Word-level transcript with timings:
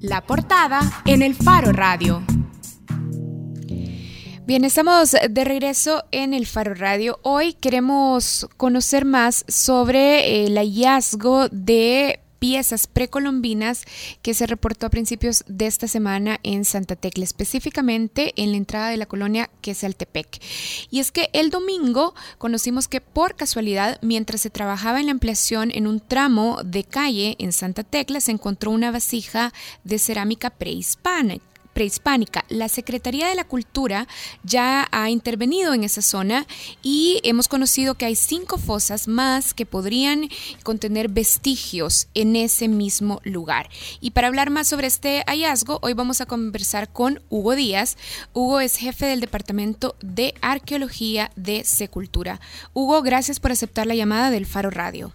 La 0.00 0.24
portada 0.24 0.80
en 1.04 1.22
el 1.22 1.34
Faro 1.34 1.72
Radio. 1.72 2.22
Bien, 4.46 4.64
estamos 4.64 5.14
de 5.28 5.44
regreso 5.44 6.04
en 6.10 6.32
el 6.32 6.46
Faro 6.46 6.72
Radio. 6.74 7.18
Hoy 7.22 7.52
queremos 7.52 8.48
conocer 8.56 9.04
más 9.04 9.44
sobre 9.46 10.46
el 10.46 10.56
hallazgo 10.56 11.48
de 11.50 12.20
piezas 12.38 12.86
precolombinas 12.86 13.84
que 14.22 14.34
se 14.34 14.46
reportó 14.46 14.86
a 14.86 14.90
principios 14.90 15.44
de 15.46 15.66
esta 15.66 15.88
semana 15.88 16.40
en 16.42 16.64
Santa 16.64 16.96
Tecla, 16.96 17.24
específicamente 17.24 18.32
en 18.36 18.50
la 18.52 18.56
entrada 18.56 18.90
de 18.90 18.96
la 18.96 19.06
colonia 19.06 19.50
Quesaltepec. 19.60 20.40
Y 20.90 21.00
es 21.00 21.12
que 21.12 21.30
el 21.32 21.50
domingo 21.50 22.14
conocimos 22.38 22.88
que 22.88 23.00
por 23.00 23.34
casualidad, 23.34 23.98
mientras 24.02 24.40
se 24.40 24.50
trabajaba 24.50 25.00
en 25.00 25.06
la 25.06 25.12
ampliación 25.12 25.70
en 25.74 25.86
un 25.86 26.00
tramo 26.00 26.60
de 26.64 26.84
calle 26.84 27.36
en 27.38 27.52
Santa 27.52 27.82
Tecla, 27.82 28.20
se 28.20 28.32
encontró 28.32 28.70
una 28.70 28.90
vasija 28.90 29.52
de 29.84 29.98
cerámica 29.98 30.50
prehispánica 30.50 31.44
prehispánica. 31.78 32.44
La 32.48 32.68
Secretaría 32.68 33.28
de 33.28 33.36
la 33.36 33.44
Cultura 33.44 34.08
ya 34.42 34.88
ha 34.90 35.10
intervenido 35.10 35.74
en 35.74 35.84
esa 35.84 36.02
zona 36.02 36.44
y 36.82 37.20
hemos 37.22 37.46
conocido 37.46 37.94
que 37.94 38.04
hay 38.04 38.16
cinco 38.16 38.58
fosas 38.58 39.06
más 39.06 39.54
que 39.54 39.64
podrían 39.64 40.28
contener 40.64 41.08
vestigios 41.08 42.08
en 42.14 42.34
ese 42.34 42.66
mismo 42.66 43.20
lugar. 43.22 43.68
Y 44.00 44.10
para 44.10 44.26
hablar 44.26 44.50
más 44.50 44.66
sobre 44.66 44.88
este 44.88 45.22
hallazgo, 45.28 45.78
hoy 45.80 45.92
vamos 45.92 46.20
a 46.20 46.26
conversar 46.26 46.92
con 46.92 47.22
Hugo 47.28 47.54
Díaz. 47.54 47.96
Hugo 48.32 48.58
es 48.58 48.74
jefe 48.74 49.06
del 49.06 49.20
Departamento 49.20 49.94
de 50.00 50.34
Arqueología 50.40 51.30
de 51.36 51.62
Secultura. 51.62 52.40
Hugo, 52.74 53.02
gracias 53.02 53.38
por 53.38 53.52
aceptar 53.52 53.86
la 53.86 53.94
llamada 53.94 54.32
del 54.32 54.46
Faro 54.46 54.70
Radio. 54.70 55.12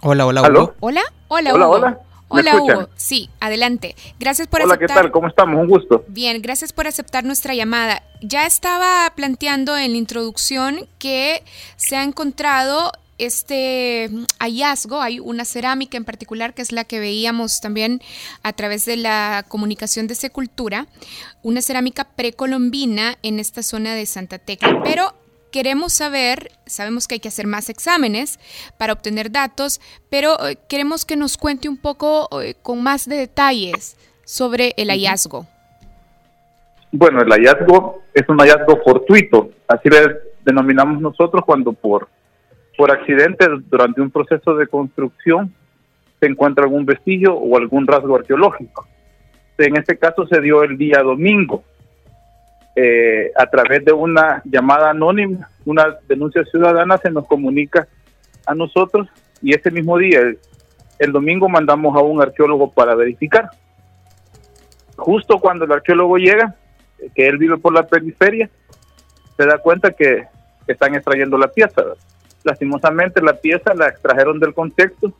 Hola, 0.00 0.24
hola, 0.24 0.42
Hugo. 0.48 0.74
Hola, 0.80 1.02
hola, 1.34 1.54
Hugo. 1.54 1.64
Hola, 1.74 1.98
hola. 2.28 2.56
Hugo. 2.56 2.88
Sí, 2.96 3.30
adelante. 3.40 3.94
Gracias 4.18 4.48
por 4.48 4.60
aceptar. 4.60 4.78
Hola, 4.78 4.86
¿qué 4.86 4.92
tal? 4.92 5.10
¿Cómo 5.10 5.28
estamos? 5.28 5.60
Un 5.60 5.68
gusto. 5.68 6.04
Bien, 6.08 6.40
gracias 6.42 6.72
por 6.72 6.86
aceptar 6.86 7.24
nuestra 7.24 7.54
llamada. 7.54 8.02
Ya 8.20 8.46
estaba 8.46 9.12
planteando 9.14 9.76
en 9.76 9.92
la 9.92 9.98
introducción 9.98 10.86
que 10.98 11.42
se 11.76 11.96
ha 11.96 12.02
encontrado 12.02 12.92
este 13.18 14.10
hallazgo, 14.40 15.00
hay 15.00 15.20
una 15.20 15.44
cerámica 15.44 15.96
en 15.96 16.04
particular 16.04 16.54
que 16.54 16.62
es 16.62 16.72
la 16.72 16.84
que 16.84 16.98
veíamos 16.98 17.60
también 17.60 18.02
a 18.42 18.52
través 18.52 18.84
de 18.86 18.96
la 18.96 19.44
comunicación 19.48 20.06
de 20.06 20.14
Secultura, 20.14 20.88
una 21.42 21.62
cerámica 21.62 22.04
precolombina 22.04 23.16
en 23.22 23.38
esta 23.38 23.62
zona 23.62 23.94
de 23.94 24.06
Santa 24.06 24.38
Tecla, 24.38 24.82
pero 24.82 25.14
queremos 25.54 25.92
saber, 25.92 26.50
sabemos 26.66 27.06
que 27.06 27.14
hay 27.14 27.20
que 27.20 27.28
hacer 27.28 27.46
más 27.46 27.70
exámenes 27.70 28.40
para 28.76 28.92
obtener 28.92 29.30
datos, 29.30 29.80
pero 30.10 30.30
eh, 30.48 30.56
queremos 30.68 31.04
que 31.04 31.14
nos 31.14 31.38
cuente 31.38 31.68
un 31.68 31.76
poco 31.76 32.28
eh, 32.42 32.56
con 32.60 32.82
más 32.82 33.08
de 33.08 33.18
detalles 33.18 33.96
sobre 34.24 34.74
el 34.76 34.88
hallazgo. 34.88 35.46
Bueno, 36.90 37.20
el 37.22 37.30
hallazgo 37.30 38.02
es 38.12 38.28
un 38.28 38.38
hallazgo 38.38 38.82
fortuito, 38.84 39.50
así 39.68 39.88
le 39.90 40.16
denominamos 40.44 41.00
nosotros 41.00 41.44
cuando 41.46 41.72
por, 41.72 42.08
por 42.76 42.90
accidente 42.90 43.46
durante 43.70 44.00
un 44.00 44.10
proceso 44.10 44.56
de 44.56 44.66
construcción 44.66 45.54
se 46.18 46.26
encuentra 46.26 46.64
algún 46.64 46.84
vestigio 46.84 47.32
o 47.32 47.56
algún 47.56 47.86
rasgo 47.86 48.16
arqueológico. 48.16 48.88
En 49.58 49.76
este 49.76 49.98
caso 49.98 50.26
se 50.26 50.40
dio 50.40 50.64
el 50.64 50.76
día 50.76 51.00
domingo, 51.04 51.62
eh, 52.76 53.30
a 53.36 53.46
través 53.46 53.84
de 53.84 53.92
una 53.92 54.42
llamada 54.44 54.90
anónima, 54.90 55.48
una 55.64 55.96
denuncia 56.08 56.44
ciudadana, 56.44 56.98
se 56.98 57.10
nos 57.10 57.26
comunica 57.26 57.86
a 58.46 58.54
nosotros 58.54 59.08
y 59.40 59.54
ese 59.54 59.70
mismo 59.70 59.96
día, 59.98 60.20
el, 60.98 61.12
domingo, 61.12 61.48
mandamos 61.48 61.96
a 61.96 62.02
un 62.02 62.20
arqueólogo 62.20 62.72
para 62.72 62.94
verificar. 62.94 63.50
Justo 64.96 65.38
cuando 65.38 65.64
el 65.66 65.72
arqueólogo 65.72 66.16
llega, 66.16 66.54
que 67.14 67.26
él 67.26 67.38
vive 67.38 67.58
por 67.58 67.72
la 67.72 67.86
periferia, 67.86 68.50
se 69.36 69.46
da 69.46 69.58
cuenta 69.58 69.92
que 69.92 70.24
están 70.66 70.94
extrayendo 70.94 71.38
la 71.38 71.48
pieza. 71.48 71.82
Lastimosamente 72.42 73.22
la 73.22 73.34
pieza 73.34 73.74
la 73.74 73.88
extrajeron 73.88 74.40
del 74.40 74.54
contexto 74.54 75.12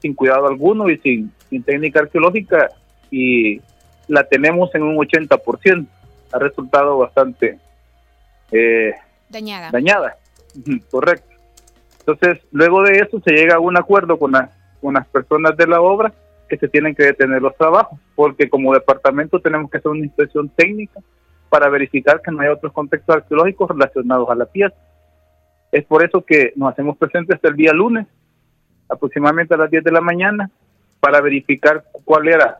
sin 0.00 0.14
cuidado 0.14 0.46
alguno 0.46 0.88
y 0.90 0.98
sin, 0.98 1.32
sin 1.50 1.62
técnica 1.62 2.00
arqueológica 2.00 2.70
y 3.10 3.60
la 4.06 4.24
tenemos 4.24 4.74
en 4.74 4.82
un 4.82 4.96
80% 4.96 5.86
ha 6.32 6.38
resultado 6.38 6.98
bastante 6.98 7.58
eh, 8.52 8.94
dañada. 9.28 9.70
Dañada, 9.70 10.16
correcto. 10.90 11.28
Entonces, 12.00 12.44
luego 12.52 12.82
de 12.82 12.98
eso 12.98 13.20
se 13.20 13.32
llega 13.32 13.56
a 13.56 13.60
un 13.60 13.76
acuerdo 13.76 14.18
con, 14.18 14.32
con 14.80 14.94
las 14.94 15.06
personas 15.08 15.56
de 15.56 15.66
la 15.66 15.80
obra 15.80 16.12
que 16.48 16.56
se 16.56 16.68
tienen 16.68 16.94
que 16.94 17.04
detener 17.04 17.42
los 17.42 17.56
trabajos, 17.56 17.98
porque 18.14 18.48
como 18.48 18.72
departamento 18.72 19.40
tenemos 19.40 19.70
que 19.70 19.78
hacer 19.78 19.90
una 19.90 20.04
inspección 20.04 20.48
técnica 20.48 21.00
para 21.50 21.68
verificar 21.68 22.22
que 22.22 22.30
no 22.30 22.40
hay 22.40 22.48
otros 22.48 22.72
contextos 22.72 23.16
arqueológicos 23.16 23.70
relacionados 23.70 24.28
a 24.30 24.34
la 24.34 24.46
pieza. 24.46 24.74
Es 25.70 25.84
por 25.84 26.02
eso 26.02 26.22
que 26.22 26.52
nos 26.56 26.72
hacemos 26.72 26.96
presentes 26.96 27.36
hasta 27.36 27.48
el 27.48 27.56
día 27.56 27.72
lunes, 27.72 28.06
aproximadamente 28.88 29.54
a 29.54 29.58
las 29.58 29.70
10 29.70 29.84
de 29.84 29.92
la 29.92 30.00
mañana, 30.00 30.50
para 31.00 31.20
verificar 31.20 31.84
cuáles 32.04 32.36
eran 32.36 32.54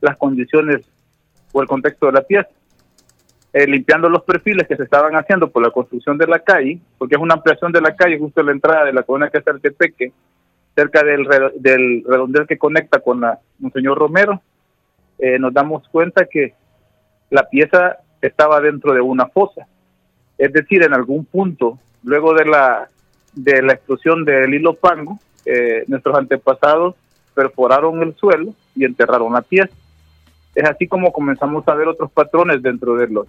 las 0.00 0.16
condiciones 0.16 0.86
o 1.52 1.62
el 1.62 1.68
contexto 1.68 2.06
de 2.06 2.12
la 2.12 2.22
pieza. 2.22 2.50
Eh, 3.52 3.66
limpiando 3.66 4.08
los 4.08 4.22
perfiles 4.22 4.68
que 4.68 4.76
se 4.76 4.84
estaban 4.84 5.16
haciendo 5.16 5.50
por 5.50 5.60
la 5.60 5.72
construcción 5.72 6.16
de 6.16 6.28
la 6.28 6.38
calle, 6.38 6.78
porque 6.98 7.16
es 7.16 7.20
una 7.20 7.34
ampliación 7.34 7.72
de 7.72 7.80
la 7.80 7.96
calle 7.96 8.16
justo 8.16 8.40
en 8.40 8.46
la 8.46 8.52
entrada 8.52 8.84
de 8.84 8.92
la 8.92 9.02
colonia 9.02 9.28
que 9.28 9.38
está 9.38 9.50
el 9.50 9.60
Tepeque, 9.60 10.12
cerca 10.76 11.02
del, 11.02 11.26
del 11.56 12.04
redondel 12.06 12.46
que 12.46 12.58
conecta 12.58 13.00
con 13.00 13.20
la 13.20 13.40
Monseñor 13.58 13.98
Romero, 13.98 14.40
eh, 15.18 15.36
nos 15.40 15.52
damos 15.52 15.86
cuenta 15.88 16.26
que 16.26 16.54
la 17.28 17.48
pieza 17.48 17.98
estaba 18.22 18.60
dentro 18.60 18.94
de 18.94 19.00
una 19.00 19.26
fosa. 19.26 19.66
Es 20.38 20.52
decir, 20.52 20.84
en 20.84 20.94
algún 20.94 21.24
punto, 21.24 21.76
luego 22.04 22.34
de 22.34 22.44
la, 22.44 22.88
de 23.32 23.62
la 23.62 23.72
explosión 23.72 24.24
del 24.24 24.54
hilo 24.54 24.74
pango, 24.74 25.18
eh, 25.44 25.82
nuestros 25.88 26.16
antepasados 26.16 26.94
perforaron 27.34 28.00
el 28.02 28.14
suelo 28.14 28.54
y 28.76 28.84
enterraron 28.84 29.32
la 29.32 29.42
pieza 29.42 29.74
es 30.54 30.64
así 30.64 30.86
como 30.86 31.12
comenzamos 31.12 31.66
a 31.68 31.74
ver 31.74 31.88
otros 31.88 32.10
patrones 32.10 32.62
dentro 32.62 32.96
de 32.96 33.08
los 33.08 33.26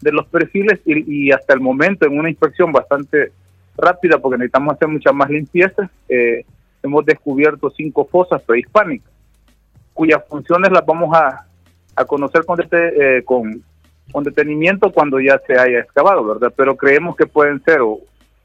de 0.00 0.10
los 0.10 0.26
perfiles 0.26 0.80
y, 0.84 1.30
hasta 1.30 1.54
el 1.54 1.60
momento 1.60 2.06
en 2.06 2.18
una 2.18 2.28
inspección 2.28 2.72
bastante 2.72 3.32
rápida 3.76 4.18
porque 4.18 4.38
necesitamos 4.38 4.74
hacer 4.74 4.88
mucha 4.88 5.12
más 5.12 5.30
limpieza 5.30 5.88
eh, 6.08 6.44
hemos 6.82 7.06
descubierto 7.06 7.70
cinco 7.70 8.04
fosas 8.04 8.42
prehispánicas 8.42 9.12
cuyas 9.94 10.22
funciones 10.28 10.70
las 10.72 10.84
vamos 10.84 11.14
a, 11.14 11.46
conocer 12.06 12.44
con, 12.44 12.58
eh, 12.72 13.22
con, 13.24 13.62
con 14.10 14.24
detenimiento 14.24 14.90
cuando 14.90 15.20
ya 15.20 15.38
se 15.46 15.58
haya 15.58 15.80
excavado, 15.80 16.24
¿verdad? 16.24 16.52
Pero 16.56 16.76
creemos 16.76 17.16
que 17.16 17.26
pueden 17.26 17.62
ser 17.62 17.80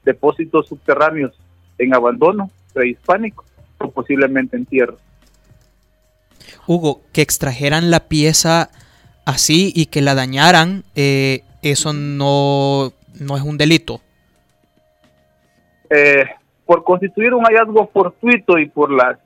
depósitos 0.04 0.68
subterráneos 0.68 1.38
en 1.78 1.94
abandono 1.94 2.50
prehispánico 2.72 3.44
o 3.78 3.90
posiblemente 3.90 4.56
en 4.56 4.66
tierra. 4.66 4.94
Hugo, 6.66 7.02
que 7.12 7.22
extrajeran 7.22 7.90
la 7.90 8.00
pieza 8.00 8.70
así 9.24 9.72
y 9.74 9.86
que 9.86 10.00
la 10.00 10.14
dañaran, 10.14 10.84
eh, 10.94 11.42
eso 11.62 11.92
no, 11.92 12.92
no 13.20 13.36
es 13.36 13.42
un 13.42 13.58
delito. 13.58 14.00
Eh, 15.90 16.24
por 16.66 16.84
constituir 16.84 17.34
un 17.34 17.44
hallazgo 17.44 17.88
fortuito 17.88 18.58
y 18.58 18.68
por 18.68 18.90
las 18.90 19.18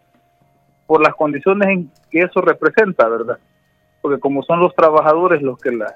por 0.86 1.02
las 1.02 1.14
condiciones 1.14 1.68
en 1.68 1.90
que 2.10 2.20
eso 2.20 2.40
representa, 2.40 3.08
¿verdad? 3.08 3.38
Porque 4.00 4.20
como 4.20 4.42
son 4.42 4.60
los 4.60 4.74
trabajadores 4.74 5.40
los 5.42 5.58
que 5.58 5.72
la 5.72 5.94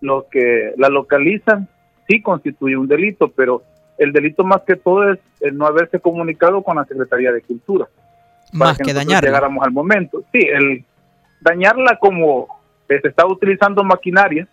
los 0.00 0.24
que 0.24 0.72
la 0.76 0.88
localizan, 0.88 1.68
sí 2.08 2.20
constituye 2.20 2.76
un 2.76 2.88
delito, 2.88 3.28
pero 3.28 3.62
el 3.98 4.12
delito 4.12 4.42
más 4.42 4.62
que 4.62 4.76
todo 4.76 5.10
es 5.10 5.20
el 5.40 5.56
no 5.56 5.66
haberse 5.66 6.00
comunicado 6.00 6.62
con 6.62 6.76
la 6.76 6.84
Secretaría 6.84 7.30
de 7.32 7.42
Cultura 7.42 7.86
más 8.52 8.78
que, 8.78 8.92
dañarla. 8.92 9.28
Llegáramos 9.28 9.64
al 9.64 9.72
momento. 9.72 10.22
Sí, 10.32 10.40
el 10.40 10.84
dañarla 11.40 11.98
como 11.98 12.48
se 12.86 13.08
está 13.08 13.26
utilizando 13.26 13.82
maquinaria 13.82 14.46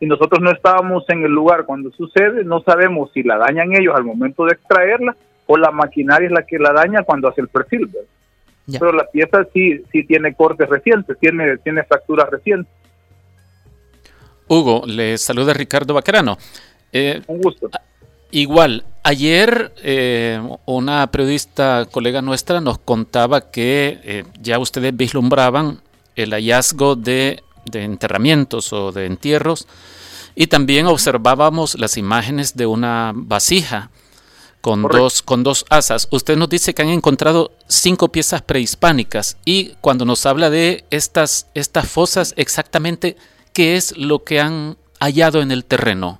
y 0.00 0.06
nosotros 0.06 0.40
no 0.40 0.50
estábamos 0.50 1.04
en 1.08 1.24
el 1.24 1.30
lugar 1.30 1.66
cuando 1.66 1.90
sucede, 1.92 2.42
no 2.44 2.60
sabemos 2.62 3.10
si 3.12 3.22
la 3.22 3.36
dañan 3.36 3.74
ellos 3.74 3.94
al 3.94 4.04
momento 4.04 4.46
de 4.46 4.52
extraerla 4.52 5.14
o 5.46 5.56
la 5.56 5.70
maquinaria 5.70 6.26
es 6.26 6.32
la 6.32 6.42
que 6.42 6.58
la 6.58 6.72
daña 6.72 7.02
cuando 7.02 7.28
hace 7.28 7.42
el 7.42 7.48
perfil. 7.48 7.90
Pero 8.70 8.92
la 8.92 9.04
pieza 9.04 9.44
sí, 9.52 9.82
sí 9.90 10.04
tiene 10.04 10.32
cortes 10.34 10.68
recientes, 10.68 11.18
tiene, 11.18 11.58
tiene 11.58 11.82
fracturas 11.82 12.30
recientes. 12.30 12.72
Hugo, 14.46 14.84
le 14.86 15.18
saluda 15.18 15.52
Ricardo 15.52 15.92
Bacarano. 15.92 16.38
Eh, 16.92 17.20
Un 17.26 17.40
gusto. 17.40 17.68
Igual, 18.32 18.84
ayer 19.02 19.72
eh, 19.82 20.40
una 20.66 21.10
periodista 21.10 21.86
colega 21.90 22.22
nuestra 22.22 22.60
nos 22.60 22.78
contaba 22.78 23.50
que 23.50 24.00
eh, 24.04 24.24
ya 24.40 24.58
ustedes 24.58 24.96
vislumbraban 24.96 25.80
el 26.14 26.32
hallazgo 26.32 26.94
de, 26.94 27.42
enterramientos 27.72 28.72
o 28.72 28.92
de 28.92 29.06
entierros 29.06 29.66
y 30.34 30.46
también 30.46 30.86
observábamos 30.86 31.78
las 31.78 31.96
imágenes 31.96 32.56
de 32.56 32.66
una 32.66 33.12
vasija 33.14 33.90
Con 34.60 34.82
dos, 34.82 35.22
con 35.22 35.42
dos 35.42 35.64
asas. 35.70 36.06
Usted 36.10 36.36
nos 36.36 36.48
dice 36.48 36.74
que 36.74 36.82
han 36.82 36.88
encontrado 36.90 37.52
cinco 37.66 38.08
piezas 38.08 38.42
prehispánicas 38.42 39.38
y 39.44 39.70
cuando 39.80 40.04
nos 40.04 40.24
habla 40.26 40.50
de 40.50 40.84
estas, 40.90 41.46
estas 41.54 41.88
fosas, 41.88 42.34
exactamente 42.36 43.16
qué 43.52 43.76
es 43.76 43.96
lo 43.96 44.22
que 44.22 44.38
han 44.40 44.76
hallado 45.00 45.40
en 45.40 45.50
el 45.50 45.64
terreno. 45.64 46.19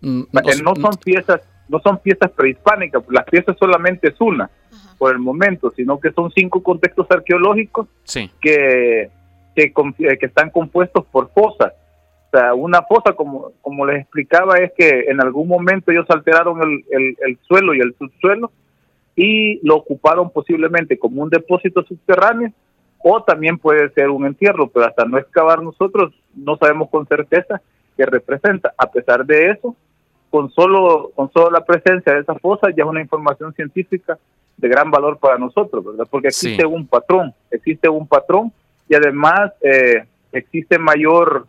Mm, 0.00 0.22
no 0.62 0.76
son 0.76 0.96
piezas, 1.02 1.40
no 1.68 1.78
son 1.80 1.98
piezas 1.98 2.30
prehispánicas, 2.30 3.02
las 3.10 3.24
piezas 3.24 3.56
solamente 3.58 4.08
es 4.08 4.20
una 4.20 4.50
por 4.98 5.12
el 5.12 5.18
momento, 5.18 5.72
sino 5.74 5.98
que 5.98 6.12
son 6.12 6.30
cinco 6.30 6.62
contextos 6.62 7.06
arqueológicos 7.10 7.86
que, 8.40 9.10
que, 9.54 9.72
que 9.72 10.26
están 10.26 10.50
compuestos 10.50 11.06
por 11.06 11.32
fosas. 11.32 11.72
O 12.26 12.38
sea, 12.38 12.54
una 12.54 12.82
fosa, 12.82 13.14
como, 13.14 13.52
como 13.62 13.86
les 13.86 14.02
explicaba, 14.02 14.58
es 14.58 14.72
que 14.76 15.06
en 15.08 15.20
algún 15.22 15.48
momento 15.48 15.90
ellos 15.90 16.04
alteraron 16.10 16.62
el, 16.62 17.16
el, 17.18 17.38
suelo 17.48 17.74
y 17.74 17.80
el 17.80 17.94
subsuelo 17.98 18.52
y 19.16 19.66
lo 19.66 19.76
ocuparon 19.76 20.30
posiblemente 20.30 20.98
como 20.98 21.22
un 21.22 21.30
depósito 21.30 21.82
subterráneo 21.82 22.52
o 22.98 23.22
también 23.22 23.58
puede 23.58 23.90
ser 23.94 24.10
un 24.10 24.26
entierro, 24.26 24.68
pero 24.68 24.86
hasta 24.86 25.06
no 25.06 25.18
excavar 25.18 25.62
nosotros 25.62 26.12
no 26.34 26.58
sabemos 26.58 26.90
con 26.90 27.06
certeza 27.06 27.62
qué 27.96 28.04
representa. 28.04 28.74
A 28.76 28.90
pesar 28.90 29.24
de 29.24 29.50
eso, 29.50 29.74
con 30.30 30.50
solo, 30.50 31.10
con 31.14 31.30
solo 31.32 31.50
la 31.50 31.64
presencia 31.64 32.14
de 32.14 32.20
esa 32.20 32.34
fosa 32.36 32.68
ya 32.70 32.84
es 32.84 32.88
una 32.88 33.00
información 33.00 33.52
científica 33.54 34.18
de 34.56 34.68
gran 34.68 34.90
valor 34.90 35.18
para 35.18 35.38
nosotros, 35.38 35.84
¿verdad? 35.84 36.06
Porque 36.10 36.28
existe 36.28 36.64
un 36.64 36.86
patrón, 36.86 37.34
existe 37.50 37.88
un 37.88 38.06
patrón 38.06 38.52
y 38.88 38.94
además 38.94 39.52
eh, 39.62 40.04
existe 40.32 40.78
mayor 40.78 41.46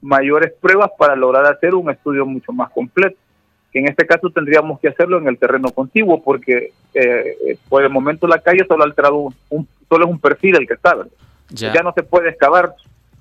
mayores 0.00 0.52
pruebas 0.60 0.90
para 0.98 1.16
lograr 1.16 1.44
hacer 1.46 1.74
un 1.74 1.90
estudio 1.90 2.24
mucho 2.24 2.52
más 2.52 2.70
completo. 2.70 3.16
Que 3.72 3.80
en 3.80 3.88
este 3.88 4.06
caso 4.06 4.30
tendríamos 4.30 4.80
que 4.80 4.88
hacerlo 4.88 5.18
en 5.18 5.28
el 5.28 5.36
terreno 5.38 5.70
contiguo, 5.70 6.22
porque 6.22 6.72
eh, 6.94 7.58
por 7.68 7.82
el 7.82 7.90
momento 7.90 8.26
la 8.26 8.38
calle 8.38 8.64
solo 8.66 8.82
ha 8.82 8.86
alterado 8.86 9.32
un, 9.50 9.68
solo 9.88 10.06
es 10.06 10.10
un 10.10 10.18
perfil 10.18 10.56
el 10.56 10.66
que 10.66 10.74
está, 10.74 10.96
Ya. 11.50 11.72
ya 11.72 11.82
no 11.82 11.92
se 11.92 12.02
puede 12.02 12.30
excavar 12.30 12.74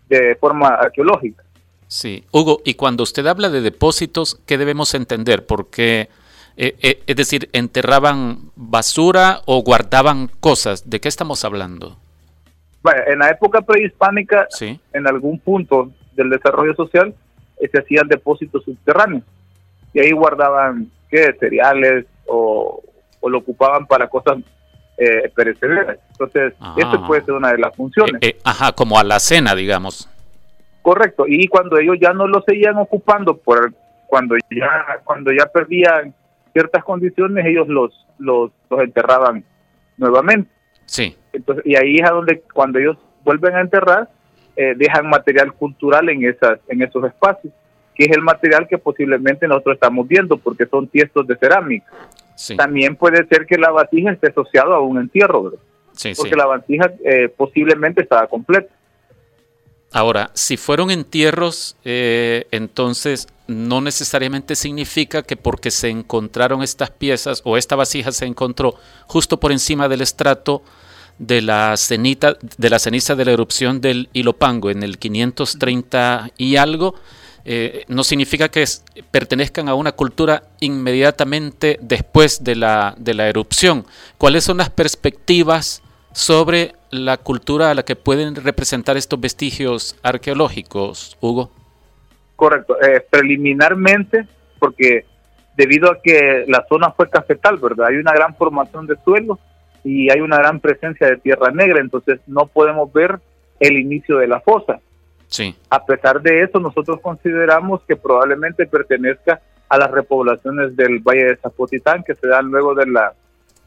de 0.08 0.36
forma 0.36 0.70
arqueológica. 0.70 1.44
Sí, 1.88 2.26
Hugo, 2.32 2.62
y 2.66 2.74
cuando 2.74 3.04
usted 3.04 3.26
habla 3.28 3.50
de 3.50 3.62
depósitos, 3.62 4.40
¿qué 4.46 4.58
debemos 4.58 4.94
entender? 4.94 5.46
Porque, 5.46 6.10
eh, 6.58 6.76
eh, 6.82 7.04
es 7.08 7.16
decir, 7.16 7.50
¿enterraban 7.54 8.52
basura 8.56 9.42
o 9.46 9.62
guardaban 9.62 10.30
cosas? 10.40 10.90
¿De 10.90 11.00
qué 11.00 11.08
estamos 11.08 11.46
hablando? 11.46 11.98
Bueno, 12.84 13.02
en 13.08 13.20
la 13.20 13.30
época 13.30 13.62
prehispánica, 13.62 14.48
¿Sí? 14.50 14.80
en 14.94 15.08
algún 15.08 15.40
punto 15.40 15.92
del 16.16 16.30
desarrollo 16.30 16.76
social 16.76 17.14
eh, 17.60 17.70
se 17.72 17.80
hacían 17.80 18.08
depósitos 18.08 18.64
subterráneos 18.66 19.24
y 19.94 20.00
ahí 20.00 20.12
guardaban 20.12 20.92
¿qué? 21.10 21.36
cereales 21.40 22.06
o, 22.26 22.84
lo 23.24 23.40
ocupaban 23.40 23.86
para 23.88 24.08
cosas 24.08 24.38
eh, 24.98 25.30
perecederas. 25.36 25.98
Entonces, 26.12 26.54
ah. 26.62 26.76
esto 26.78 27.06
puede 27.06 27.26
ser 27.26 27.34
una 27.34 27.52
de 27.52 27.58
las 27.58 27.76
funciones. 27.76 28.22
Ajá, 28.44 28.72
como 28.72 28.98
a 28.98 29.04
la 29.04 29.20
cena, 29.20 29.54
digamos. 29.54 30.10
Correcto, 30.88 31.26
y 31.28 31.50
cuando 31.50 31.78
ellos 31.78 31.98
ya 32.00 32.14
no 32.14 32.28
lo 32.28 32.42
seguían 32.44 32.78
ocupando, 32.78 33.36
por 33.36 33.74
cuando 34.06 34.38
ya 34.50 35.02
cuando 35.04 35.34
ya 35.34 35.46
perdían 35.48 36.14
ciertas 36.54 36.82
condiciones, 36.86 37.46
ellos 37.46 37.68
los, 37.68 38.08
los, 38.18 38.52
los 38.70 38.80
enterraban 38.80 39.44
nuevamente. 39.98 40.50
Sí. 40.86 41.14
Entonces, 41.34 41.66
y 41.66 41.76
ahí 41.76 41.98
es 41.98 42.10
a 42.10 42.14
donde 42.14 42.42
cuando 42.54 42.80
ellos 42.80 42.98
vuelven 43.26 43.56
a 43.56 43.60
enterrar, 43.60 44.08
eh, 44.56 44.76
dejan 44.78 45.10
material 45.10 45.52
cultural 45.52 46.08
en, 46.08 46.24
esas, 46.24 46.60
en 46.70 46.82
esos 46.82 47.04
espacios, 47.04 47.52
que 47.94 48.06
es 48.06 48.12
el 48.16 48.22
material 48.22 48.66
que 48.66 48.78
posiblemente 48.78 49.46
nosotros 49.46 49.74
estamos 49.76 50.08
viendo, 50.08 50.38
porque 50.38 50.68
son 50.68 50.88
tiestos 50.88 51.28
de 51.28 51.36
cerámica. 51.36 51.92
También 52.56 52.96
puede 52.96 53.28
ser 53.28 53.46
que 53.46 53.58
la 53.58 53.72
vasija 53.72 54.14
esté 54.14 54.28
asociada 54.28 54.78
a 54.78 54.80
un 54.80 55.00
entierro, 55.00 55.52
porque 56.16 56.36
la 56.38 56.46
vasija 56.46 56.94
eh, 57.04 57.28
posiblemente 57.28 58.04
estaba 58.04 58.26
completa. 58.28 58.74
Ahora, 59.92 60.32
si 60.34 60.58
fueron 60.58 60.92
entierros, 60.92 61.76
eh, 61.86 62.48
entonces 62.52 63.28
no 63.48 63.80
necesariamente 63.80 64.56
significa 64.56 65.24
que 65.24 65.38
porque 65.38 65.72
se 65.72 65.90
encontraron 65.90 66.62
estas 66.62 66.92
piezas 66.92 67.42
o 67.46 67.56
esta 67.56 67.78
vasija 67.78 68.12
se 68.12 68.26
encontró 68.26 68.76
justo 69.08 69.40
por 69.40 69.52
encima 69.52 69.88
del 69.88 70.02
estrato, 70.02 70.62
de 71.18 71.42
la, 71.42 71.76
cenita, 71.78 72.38
de 72.58 72.70
la 72.70 72.80
ceniza 72.80 73.16
de 73.16 73.26
la 73.26 73.32
erupción 73.32 73.82
del 73.82 74.10
Ilopango 74.14 74.70
en 74.70 74.84
el 74.84 75.00
530 75.00 76.32
y 76.38 76.58
algo, 76.58 76.96
eh, 77.46 77.86
no 77.88 78.04
significa 78.04 78.50
que 78.50 78.66
pertenezcan 79.10 79.70
a 79.70 79.74
una 79.74 79.94
cultura 79.94 80.44
inmediatamente 80.60 81.80
después 81.82 82.44
de 82.44 82.56
la, 82.56 82.94
de 82.98 83.14
la 83.14 83.30
erupción. 83.30 83.86
¿Cuáles 84.18 84.44
son 84.44 84.58
las 84.58 84.70
perspectivas 84.70 85.82
sobre 86.18 86.74
la 86.90 87.18
cultura 87.18 87.70
a 87.70 87.76
la 87.76 87.84
que 87.84 87.96
pueden 87.96 88.34
representar 88.34 88.98
estos 88.98 89.22
vestigios 89.22 89.96
arqueológicos, 90.02 91.16
Hugo? 91.22 91.52
Correcto. 92.36 92.76
Eh, 92.82 93.06
preliminarmente, 93.08 94.26
porque 94.58 95.06
debido 95.56 95.92
a 95.92 96.02
que 96.02 96.44
la 96.48 96.66
zona 96.68 96.90
fue 96.90 97.08
cafetal, 97.08 97.58
¿verdad? 97.58 97.90
Hay 97.90 97.98
una 97.98 98.14
gran 98.14 98.36
formación 98.36 98.88
de 98.88 98.96
suelo 99.06 99.38
y 99.84 100.10
hay 100.10 100.20
una 100.22 100.38
gran 100.38 100.60
presencia 100.60 101.06
de 101.06 101.18
tierra 101.18 101.52
negra, 101.52 101.82
entonces 101.82 102.20
no 102.26 102.48
podemos 102.48 102.92
ver 102.92 103.20
el 103.60 103.78
inicio 103.78 104.18
de 104.18 104.28
la 104.28 104.40
fosa. 104.40 104.80
Sí. 105.28 105.56
A 105.70 105.86
pesar 105.86 106.20
de 106.24 106.42
eso, 106.42 106.60
nosotros 106.60 107.00
consideramos 107.00 107.84
que 107.84 107.96
probablemente 107.96 108.66
pertenezca 108.66 109.40
a 109.70 109.78
las 109.78 109.92
repoblaciones 109.92 110.76
del 110.76 110.98
Valle 110.98 111.26
de 111.26 111.36
Zapotitán 111.36 112.04
que 112.04 112.16
se 112.16 112.28
dan 112.28 112.48
luego 112.48 112.74
de 112.74 112.88
la, 112.88 113.14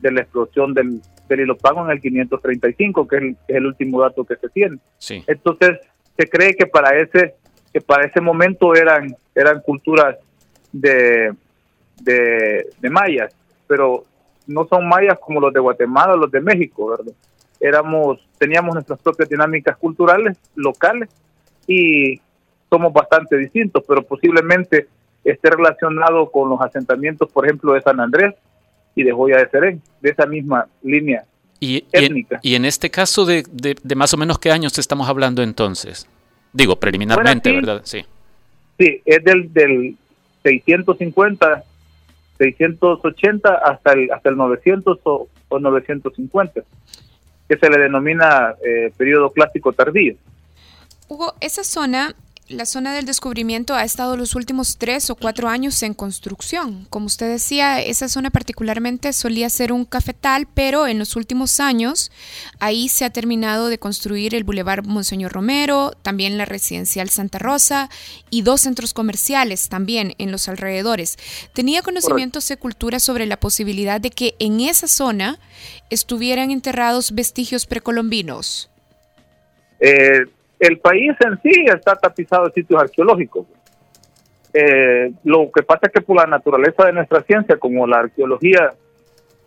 de 0.01 0.13
la 0.13 0.23
explosión 0.23 0.75
del, 0.75 1.01
del 1.29 1.41
Ilopango 1.41 1.85
en 1.85 1.91
el 1.91 2.01
535, 2.01 3.09
que 3.09 3.17
es 3.17 3.37
el, 3.49 3.67
último 3.67 4.01
dato 4.01 4.25
que 4.25 4.37
se 4.37 4.49
tiene. 4.49 4.79
Sí. 4.99 5.23
Entonces, 5.27 5.79
se 6.17 6.29
cree 6.29 6.55
que 6.55 6.67
para 6.67 6.99
ese 6.99 7.35
que 7.73 7.81
para 7.81 8.05
ese 8.05 8.21
momento 8.21 8.75
eran 8.75 9.15
eran 9.35 9.61
culturas 9.61 10.17
de, 10.73 11.33
de, 12.03 12.67
de 12.81 12.91
mayas, 12.91 13.33
pero 13.69 14.05
no 14.47 14.67
son 14.67 14.89
mayas 14.89 15.19
como 15.21 15.41
los 15.41 15.53
de 15.53 15.61
Guatemala 15.61 16.15
o 16.15 16.17
los 16.17 16.31
de 16.31 16.41
México, 16.41 16.89
¿verdad? 16.89 17.13
Éramos, 17.61 18.27
teníamos 18.39 18.75
nuestras 18.75 18.99
propias 19.01 19.29
dinámicas 19.29 19.77
culturales 19.77 20.37
locales 20.57 21.09
y 21.67 22.21
somos 22.69 22.93
bastante 22.93 23.37
distintos, 23.37 23.85
pero 23.87 24.03
posiblemente 24.03 24.89
esté 25.23 25.51
relacionado 25.51 26.31
con 26.31 26.49
los 26.49 26.61
asentamientos, 26.61 27.31
por 27.31 27.45
ejemplo, 27.45 27.75
de 27.75 27.83
San 27.83 28.01
Andrés 28.01 28.35
y 28.95 29.03
de 29.03 29.13
Joya 29.13 29.39
de 29.39 29.49
Serén, 29.49 29.83
de 30.01 30.11
esa 30.11 30.27
misma 30.27 30.67
línea 30.83 31.25
y, 31.61 31.85
étnica. 31.93 32.41
Y 32.43 32.55
en, 32.55 32.65
este 32.65 32.91
caso, 32.91 33.25
de, 33.25 33.45
de, 33.53 33.95
más 33.95 34.15
o 34.15 34.17
menos 34.17 34.39
qué 34.39 34.51
años 34.51 34.79
estamos 34.79 35.09
hablando 35.09 35.43
entonces? 35.43 36.09
Digo, 36.53 36.77
preliminarmente, 36.77 37.53
¿verdad? 37.53 37.83
Sí. 37.85 38.05
Sí, 38.79 39.03
es 39.05 39.23
del, 39.23 39.53
del 39.53 39.97
650 40.43 41.65
680 42.41 43.55
hasta 43.55 43.93
el, 43.93 44.11
hasta 44.11 44.31
el 44.31 44.37
900 44.37 44.99
o, 45.05 45.29
950, 45.51 46.63
que 47.49 47.57
se 47.59 47.69
le 47.69 47.79
denomina 47.79 48.55
eh, 48.65 48.93
periodo 48.97 49.31
clásico 49.31 49.73
tardío. 49.73 50.15
Hugo, 51.09 51.35
esa 51.41 51.65
zona 51.65 52.15
la 52.51 52.67
zona 52.67 52.93
del 52.93 53.07
descubrimiento 53.07 53.75
ha 53.75 53.85
estado 53.85 54.17
los 54.17 54.35
últimos 54.35 54.77
tres 54.77 55.09
o 55.09 55.15
cuatro 55.15 55.49
años 55.49 55.81
en 55.85 55.95
construcción. 55.95 56.87
Como 56.91 57.07
usted 57.07 57.29
decía, 57.29 57.81
esa 57.81 58.09
zona 58.09 58.31
particularmente 58.31 59.13
solía 59.13 59.49
ser 59.49 59.73
un 59.73 59.85
cafetal, 59.85 60.49
pero 60.53 60.89
en 60.89 60.99
los 60.99 61.15
últimos 61.15 61.61
años 61.61 62.11
ahí 62.59 62.89
se 62.89 63.05
ha 63.05 63.11
terminado 63.11 63.69
de 63.69 63.79
construir 63.79 64.35
el 64.35 64.43
Boulevard 64.43 64.85
Monseñor 64.85 65.33
Romero, 65.33 65.93
también 66.03 66.39
la 66.39 66.45
residencial 66.45 67.09
Santa 67.09 67.39
Rosa 67.39 67.89
y 68.31 68.43
dos 68.43 68.63
centros 68.63 68.95
comerciales 68.95 69.69
también 69.69 70.15
en 70.19 70.33
los 70.33 70.49
alrededores. 70.49 71.19
¿Tenía 71.55 71.83
conocimientos 71.83 72.49
de 72.49 72.57
cultura 72.57 72.99
sobre 72.99 73.27
la 73.27 73.39
posibilidad 73.39 74.01
de 74.01 74.11
que 74.11 74.35
en 74.41 74.61
esa 74.61 74.89
zona 74.89 75.39
estuvieran 75.89 76.51
enterrados 76.51 77.13
vestigios 77.13 77.67
precolombinos? 77.67 78.71
Eh, 79.79 80.25
el 80.61 80.79
país 80.79 81.17
en 81.21 81.41
sí 81.43 81.65
está 81.67 81.97
tapizado 81.97 82.47
de 82.47 82.53
sitios 82.53 82.81
arqueológicos. 82.81 83.47
Eh, 84.53 85.11
lo 85.25 85.51
que 85.51 85.63
pasa 85.63 85.87
es 85.87 85.93
que 85.93 86.03
por 86.03 86.17
la 86.17 86.27
naturaleza 86.27 86.85
de 86.85 86.93
nuestra 86.93 87.23
ciencia, 87.23 87.57
como 87.57 87.87
la 87.87 88.01
arqueología 88.01 88.75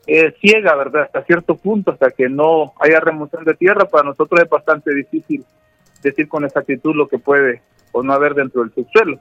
es 0.08 0.34
ciega, 0.40 0.76
¿verdad? 0.76 1.04
Hasta 1.04 1.24
cierto 1.24 1.56
punto, 1.56 1.92
hasta 1.92 2.10
que 2.10 2.28
no 2.30 2.74
haya 2.80 3.00
remoción 3.00 3.46
de 3.46 3.54
tierra, 3.54 3.86
para 3.86 4.06
nosotros 4.06 4.42
es 4.42 4.50
bastante 4.50 4.94
difícil 4.94 5.46
decir 6.02 6.28
con 6.28 6.46
exactitud 6.46 6.96
lo 6.96 7.08
que 7.08 7.20
puede 7.20 7.62
o 7.92 8.02
no 8.02 8.12
haber 8.12 8.34
dentro 8.34 8.62
del 8.62 8.74
subsuelo. 8.74 9.20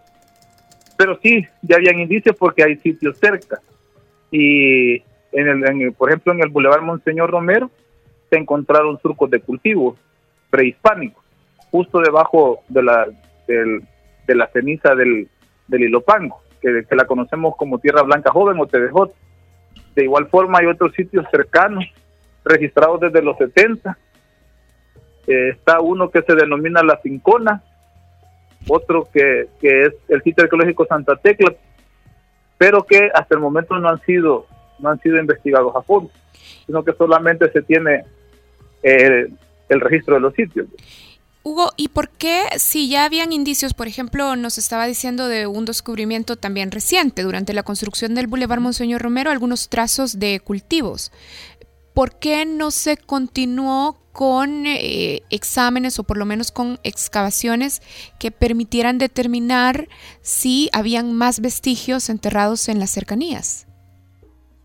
Pero 0.96 1.18
sí, 1.22 1.46
ya 1.60 1.76
habían 1.76 2.00
indicios 2.00 2.34
porque 2.36 2.64
hay 2.64 2.76
sitios 2.76 3.18
cerca. 3.18 3.60
Y 4.30 5.02
en 5.32 5.64
el, 5.64 5.92
por 5.92 6.08
ejemplo, 6.08 6.32
en 6.32 6.42
el 6.42 6.48
Boulevard 6.48 6.82
Monseñor 6.82 7.30
Romero 7.30 7.70
se 8.30 8.38
encontraron 8.38 8.98
surcos 9.00 9.30
de 9.30 9.40
cultivo 9.40 9.96
prehispánicos 10.48 11.21
justo 11.72 12.00
debajo 12.00 12.62
de 12.68 12.82
la, 12.84 13.08
de 13.48 14.34
la 14.34 14.46
ceniza 14.52 14.94
del, 14.94 15.28
del 15.66 15.82
Ilopango, 15.82 16.40
que, 16.60 16.84
que, 16.88 16.94
la 16.94 17.06
conocemos 17.06 17.56
como 17.56 17.80
Tierra 17.80 18.02
Blanca 18.02 18.30
Joven 18.30 18.60
o 18.60 18.66
TDJ. 18.66 19.12
De 19.96 20.04
igual 20.04 20.28
forma 20.28 20.60
hay 20.60 20.66
otros 20.66 20.92
sitios 20.94 21.26
cercanos, 21.30 21.84
registrados 22.44 23.00
desde 23.00 23.22
los 23.22 23.36
70. 23.38 23.98
Eh, 25.26 25.48
está 25.50 25.80
uno 25.80 26.10
que 26.10 26.22
se 26.22 26.34
denomina 26.34 26.82
La 26.82 26.98
Fincona, 26.98 27.62
otro 28.68 29.08
que, 29.12 29.48
que 29.60 29.82
es 29.82 29.94
el 30.08 30.22
sitio 30.22 30.44
arqueológico 30.44 30.86
Santa 30.86 31.16
Tecla, 31.16 31.52
pero 32.58 32.84
que 32.84 33.10
hasta 33.12 33.34
el 33.34 33.40
momento 33.40 33.76
no 33.78 33.88
han 33.88 34.00
sido 34.02 34.46
no 34.78 34.90
han 34.90 35.00
sido 35.00 35.18
investigados 35.18 35.74
a 35.74 35.82
fondo, 35.82 36.10
sino 36.66 36.84
que 36.84 36.92
solamente 36.92 37.50
se 37.50 37.62
tiene 37.62 38.04
eh, 38.82 39.28
el 39.68 39.80
registro 39.80 40.16
de 40.16 40.20
los 40.20 40.34
sitios. 40.34 40.66
Hugo, 41.44 41.70
¿y 41.76 41.88
por 41.88 42.08
qué 42.08 42.44
si 42.56 42.88
ya 42.88 43.04
habían 43.04 43.32
indicios, 43.32 43.74
por 43.74 43.88
ejemplo, 43.88 44.36
nos 44.36 44.58
estaba 44.58 44.86
diciendo 44.86 45.26
de 45.26 45.48
un 45.48 45.64
descubrimiento 45.64 46.36
también 46.36 46.70
reciente 46.70 47.22
durante 47.22 47.52
la 47.52 47.64
construcción 47.64 48.14
del 48.14 48.28
Boulevard 48.28 48.60
Monseñor 48.60 49.02
Romero, 49.02 49.30
algunos 49.30 49.68
trazos 49.68 50.20
de 50.20 50.38
cultivos? 50.38 51.10
¿Por 51.94 52.18
qué 52.18 52.46
no 52.46 52.70
se 52.70 52.96
continuó 52.96 53.98
con 54.12 54.66
eh, 54.66 55.22
exámenes 55.30 55.98
o 55.98 56.04
por 56.04 56.16
lo 56.16 56.26
menos 56.26 56.52
con 56.52 56.78
excavaciones 56.84 57.82
que 58.20 58.30
permitieran 58.30 58.98
determinar 58.98 59.88
si 60.20 60.68
habían 60.72 61.12
más 61.12 61.40
vestigios 61.40 62.08
enterrados 62.08 62.68
en 62.68 62.78
las 62.78 62.90
cercanías? 62.90 63.66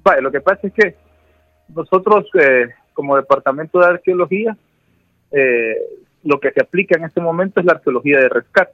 Vale, 0.03 0.21
lo 0.21 0.31
que 0.31 0.41
pasa 0.41 0.67
es 0.67 0.73
que 0.73 0.95
nosotros 1.69 2.25
eh, 2.39 2.67
como 2.93 3.15
Departamento 3.15 3.79
de 3.79 3.87
Arqueología 3.87 4.55
eh, 5.31 5.75
lo 6.23 6.39
que 6.39 6.51
se 6.51 6.61
aplica 6.61 6.97
en 6.97 7.05
este 7.05 7.21
momento 7.21 7.59
es 7.59 7.65
la 7.65 7.73
arqueología 7.73 8.19
de 8.19 8.29
rescate. 8.29 8.73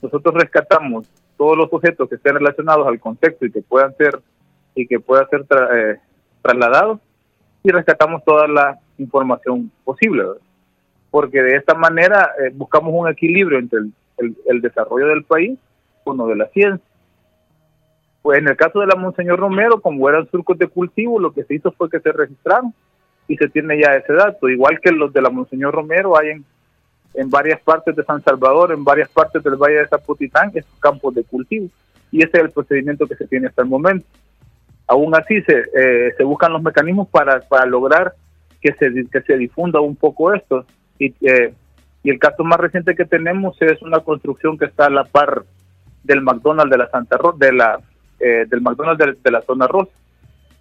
Nosotros 0.00 0.34
rescatamos 0.34 1.06
todos 1.36 1.56
los 1.56 1.72
objetos 1.72 2.08
que 2.08 2.16
estén 2.16 2.34
relacionados 2.34 2.86
al 2.86 3.00
contexto 3.00 3.46
y 3.46 3.52
que 3.52 3.62
puedan 3.62 3.94
ser 3.96 4.20
y 4.74 4.86
que 4.86 5.00
puedan 5.00 5.28
ser 5.28 5.44
eh, 5.74 5.98
trasladados 6.40 7.00
y 7.62 7.70
rescatamos 7.70 8.24
toda 8.24 8.48
la 8.48 8.78
información 8.98 9.70
posible, 9.84 10.24
porque 11.10 11.42
de 11.42 11.56
esta 11.56 11.74
manera 11.74 12.30
eh, 12.40 12.50
buscamos 12.52 12.92
un 12.94 13.08
equilibrio 13.08 13.58
entre 13.58 13.80
el, 14.18 14.60
desarrollo 14.60 15.08
del 15.08 15.24
país 15.24 15.58
con 16.04 16.16
lo 16.16 16.26
de 16.26 16.36
la 16.36 16.46
ciencia. 16.48 16.84
Pues 18.22 18.38
en 18.38 18.48
el 18.48 18.56
caso 18.56 18.80
de 18.80 18.86
la 18.86 18.96
Monseñor 18.96 19.38
Romero, 19.38 19.80
como 19.80 20.08
eran 20.08 20.28
surcos 20.30 20.58
de 20.58 20.68
cultivo, 20.68 21.18
lo 21.18 21.32
que 21.32 21.44
se 21.44 21.54
hizo 21.54 21.72
fue 21.72 21.90
que 21.90 22.00
se 22.00 22.12
registraron 22.12 22.72
y 23.32 23.36
se 23.38 23.48
tiene 23.48 23.80
ya 23.80 23.96
ese 23.96 24.12
dato. 24.12 24.46
Igual 24.46 24.78
que 24.78 24.92
los 24.92 25.10
de 25.10 25.22
la 25.22 25.30
Monseñor 25.30 25.74
Romero, 25.74 26.18
hay 26.18 26.28
en, 26.28 26.44
en 27.14 27.30
varias 27.30 27.62
partes 27.62 27.96
de 27.96 28.04
San 28.04 28.22
Salvador, 28.22 28.72
en 28.72 28.84
varias 28.84 29.08
partes 29.08 29.42
del 29.42 29.56
Valle 29.56 29.78
de 29.78 29.88
Zapotitán, 29.88 30.50
esos 30.54 30.78
campos 30.80 31.14
de 31.14 31.24
cultivo. 31.24 31.68
Y 32.10 32.18
ese 32.18 32.36
es 32.36 32.44
el 32.44 32.50
procedimiento 32.50 33.06
que 33.06 33.16
se 33.16 33.26
tiene 33.26 33.46
hasta 33.46 33.62
el 33.62 33.68
momento. 33.68 34.06
Aún 34.86 35.14
así, 35.14 35.40
se, 35.44 35.64
eh, 35.74 36.12
se 36.14 36.24
buscan 36.24 36.52
los 36.52 36.62
mecanismos 36.62 37.08
para, 37.08 37.40
para 37.40 37.64
lograr 37.64 38.12
que 38.60 38.74
se, 38.74 38.92
que 39.10 39.22
se 39.22 39.38
difunda 39.38 39.80
un 39.80 39.96
poco 39.96 40.34
esto. 40.34 40.66
Y, 40.98 41.14
eh, 41.26 41.54
y 42.02 42.10
el 42.10 42.18
caso 42.18 42.44
más 42.44 42.60
reciente 42.60 42.94
que 42.94 43.06
tenemos 43.06 43.56
es 43.62 43.80
una 43.80 44.00
construcción 44.00 44.58
que 44.58 44.66
está 44.66 44.86
a 44.86 44.90
la 44.90 45.04
par 45.04 45.44
del 46.04 46.20
McDonald's 46.20 46.70
de 46.70 46.76
la 46.76 46.90
Santa 46.90 47.16
Rosa, 47.16 47.38
de 47.38 47.52
la, 47.54 47.80
eh, 48.20 48.44
del 48.46 48.60
McDonald's 48.60 49.22
de 49.22 49.30
la 49.30 49.40
zona 49.40 49.66
Rosa 49.68 49.90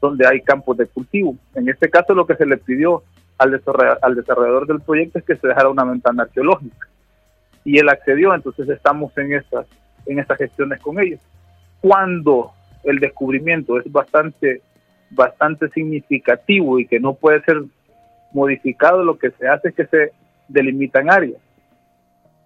donde 0.01 0.27
hay 0.27 0.41
campos 0.41 0.75
de 0.77 0.87
cultivo. 0.87 1.37
En 1.55 1.69
este 1.69 1.89
caso 1.89 2.13
lo 2.13 2.25
que 2.25 2.35
se 2.35 2.45
le 2.45 2.57
pidió 2.57 3.03
al 3.37 3.51
desarrollador, 3.51 3.99
al 4.01 4.15
desarrollador 4.15 4.67
del 4.67 4.81
proyecto 4.81 5.19
es 5.19 5.25
que 5.25 5.35
se 5.35 5.47
dejara 5.47 5.69
una 5.69 5.85
ventana 5.85 6.23
arqueológica 6.23 6.87
y 7.63 7.77
él 7.77 7.89
accedió, 7.89 8.33
entonces 8.33 8.67
estamos 8.69 9.15
en 9.17 9.33
estas 9.33 9.67
en 10.07 10.19
estas 10.19 10.37
gestiones 10.39 10.81
con 10.81 10.99
ellos. 10.99 11.19
Cuando 11.79 12.51
el 12.83 12.99
descubrimiento 12.99 13.79
es 13.79 13.91
bastante 13.91 14.61
bastante 15.11 15.69
significativo 15.69 16.79
y 16.79 16.87
que 16.87 16.99
no 16.99 17.13
puede 17.13 17.41
ser 17.43 17.61
modificado, 18.33 19.03
lo 19.03 19.17
que 19.17 19.31
se 19.31 19.47
hace 19.47 19.69
es 19.69 19.75
que 19.75 19.85
se 19.85 20.11
delimitan 20.47 21.11
áreas. 21.11 21.39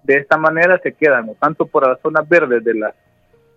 De 0.04 0.18
esta 0.18 0.38
manera 0.38 0.80
se 0.80 0.94
quedan 0.94 1.30
tanto 1.40 1.66
por 1.66 1.88
las 1.88 2.00
zonas 2.02 2.28
verdes 2.28 2.64
de 2.64 2.74
las 2.74 2.94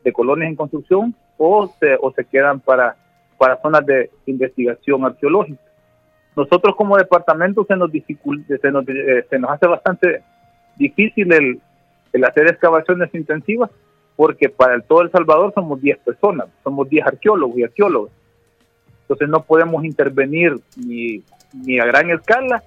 de 0.04 0.12
colonias 0.12 0.48
en 0.48 0.56
construcción 0.56 1.14
o 1.36 1.66
se, 1.80 1.96
o 2.00 2.12
se 2.12 2.24
quedan 2.24 2.60
para 2.60 2.96
para 3.38 3.60
zonas 3.62 3.86
de 3.86 4.10
investigación 4.26 5.04
arqueológica. 5.04 5.62
Nosotros 6.36 6.76
como 6.76 6.96
departamento 6.96 7.64
se 7.64 7.76
nos, 7.76 7.90
nos, 7.90 8.88
eh, 8.88 9.26
se 9.30 9.38
nos 9.38 9.50
hace 9.50 9.66
bastante 9.66 10.22
difícil 10.76 11.32
el, 11.32 12.24
hacer 12.24 12.48
excavaciones 12.48 13.12
intensivas 13.14 13.70
porque 14.16 14.48
para 14.48 14.80
todo 14.80 15.02
El 15.02 15.10
Salvador 15.10 15.52
somos 15.54 15.80
10 15.80 15.98
personas, 15.98 16.48
somos 16.64 16.88
10 16.88 17.06
arqueólogos 17.06 17.58
y 17.58 17.62
arqueólogos. 17.64 18.10
Entonces 19.02 19.28
no 19.28 19.42
podemos 19.42 19.84
intervenir 19.84 20.60
ni, 20.76 21.22
a 21.78 21.84
gran 21.86 22.10
escala 22.10 22.62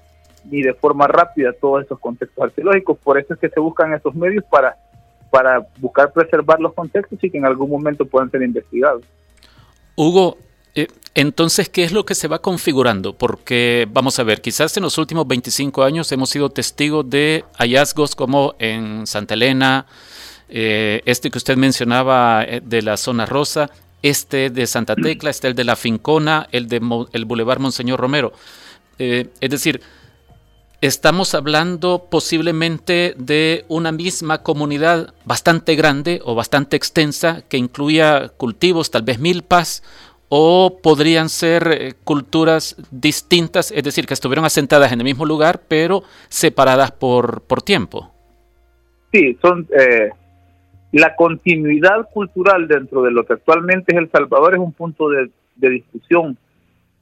ni 0.45 0.61
de 0.63 0.73
forma 0.73 1.07
rápida 1.07 1.53
todos 1.53 1.85
esos 1.85 1.99
contextos 1.99 2.43
arqueológicos. 2.43 2.97
Por 2.97 3.19
eso 3.19 3.33
es 3.33 3.39
que 3.39 3.49
se 3.49 3.59
buscan 3.59 3.93
esos 3.93 4.15
medios 4.15 4.43
para, 4.49 4.77
buscar 5.77 6.11
preservar 6.11 6.59
los 6.59 6.73
contextos 6.73 7.23
y 7.23 7.29
que 7.29 7.37
en 7.37 7.45
algún 7.45 7.69
momento 7.69 8.05
puedan 8.05 8.31
ser 8.31 8.41
investigados. 8.41 9.03
Hugo, 9.95 10.37
entonces, 11.13 11.67
¿qué 11.67 11.83
es 11.83 11.91
lo 11.91 12.05
que 12.05 12.15
se 12.15 12.29
va 12.29 12.39
configurando? 12.39 13.13
Porque, 13.13 13.87
vamos 13.91 14.17
a 14.19 14.23
ver, 14.23 14.41
quizás 14.41 14.75
en 14.77 14.83
los 14.83 14.97
últimos 14.97 15.27
25 15.27 15.83
años 15.83 16.11
hemos 16.11 16.29
sido 16.29 16.49
testigos 16.49 17.09
de 17.09 17.43
hallazgos 17.57 18.15
como 18.15 18.55
en 18.59 19.05
Santa 19.05 19.33
Elena, 19.33 19.85
eh, 20.47 21.01
este 21.05 21.29
que 21.29 21.37
usted 21.37 21.57
mencionaba 21.57 22.43
eh, 22.43 22.61
de 22.63 22.81
la 22.81 22.95
zona 22.95 23.25
rosa, 23.25 23.69
este 24.01 24.49
de 24.49 24.65
Santa 24.67 24.95
Tecla, 24.95 25.29
este 25.29 25.49
el 25.49 25.55
de 25.55 25.65
la 25.65 25.75
Fincona, 25.75 26.47
el 26.51 26.67
de 26.69 26.81
el 27.11 27.25
Boulevard 27.25 27.59
Monseñor 27.59 27.99
Romero. 27.99 28.33
es 28.97 29.49
decir, 29.49 29.81
estamos 30.79 31.35
hablando 31.35 32.07
posiblemente 32.09 33.13
de 33.17 33.65
una 33.67 33.91
misma 33.91 34.41
comunidad 34.43 35.13
bastante 35.25 35.75
grande 35.75 36.21
o 36.23 36.35
bastante 36.35 36.77
extensa 36.77 37.43
que 37.47 37.57
incluya 37.57 38.29
cultivos, 38.29 38.89
tal 38.89 39.03
vez 39.03 39.19
milpas 39.19 39.83
o 40.33 40.79
podrían 40.81 41.27
ser 41.27 41.67
eh, 41.67 41.93
culturas 42.05 42.77
distintas, 42.89 43.69
es 43.69 43.83
decir, 43.83 44.05
que 44.05 44.13
estuvieron 44.13 44.45
asentadas 44.45 44.93
en 44.93 45.01
el 45.01 45.03
mismo 45.03 45.25
lugar, 45.25 45.63
pero 45.67 46.03
separadas 46.29 46.89
por, 46.93 47.41
por 47.41 47.61
tiempo. 47.61 48.09
Sí, 49.11 49.37
son 49.41 49.67
eh, 49.77 50.09
la 50.93 51.17
continuidad 51.17 52.09
cultural 52.13 52.69
dentro 52.69 53.01
de 53.01 53.11
lo 53.11 53.25
que 53.25 53.33
actualmente 53.33 53.91
es 53.93 53.97
El 53.97 54.09
Salvador 54.09 54.53
es 54.53 54.59
un 54.59 54.71
punto 54.71 55.09
de, 55.09 55.29
discusión 55.57 56.37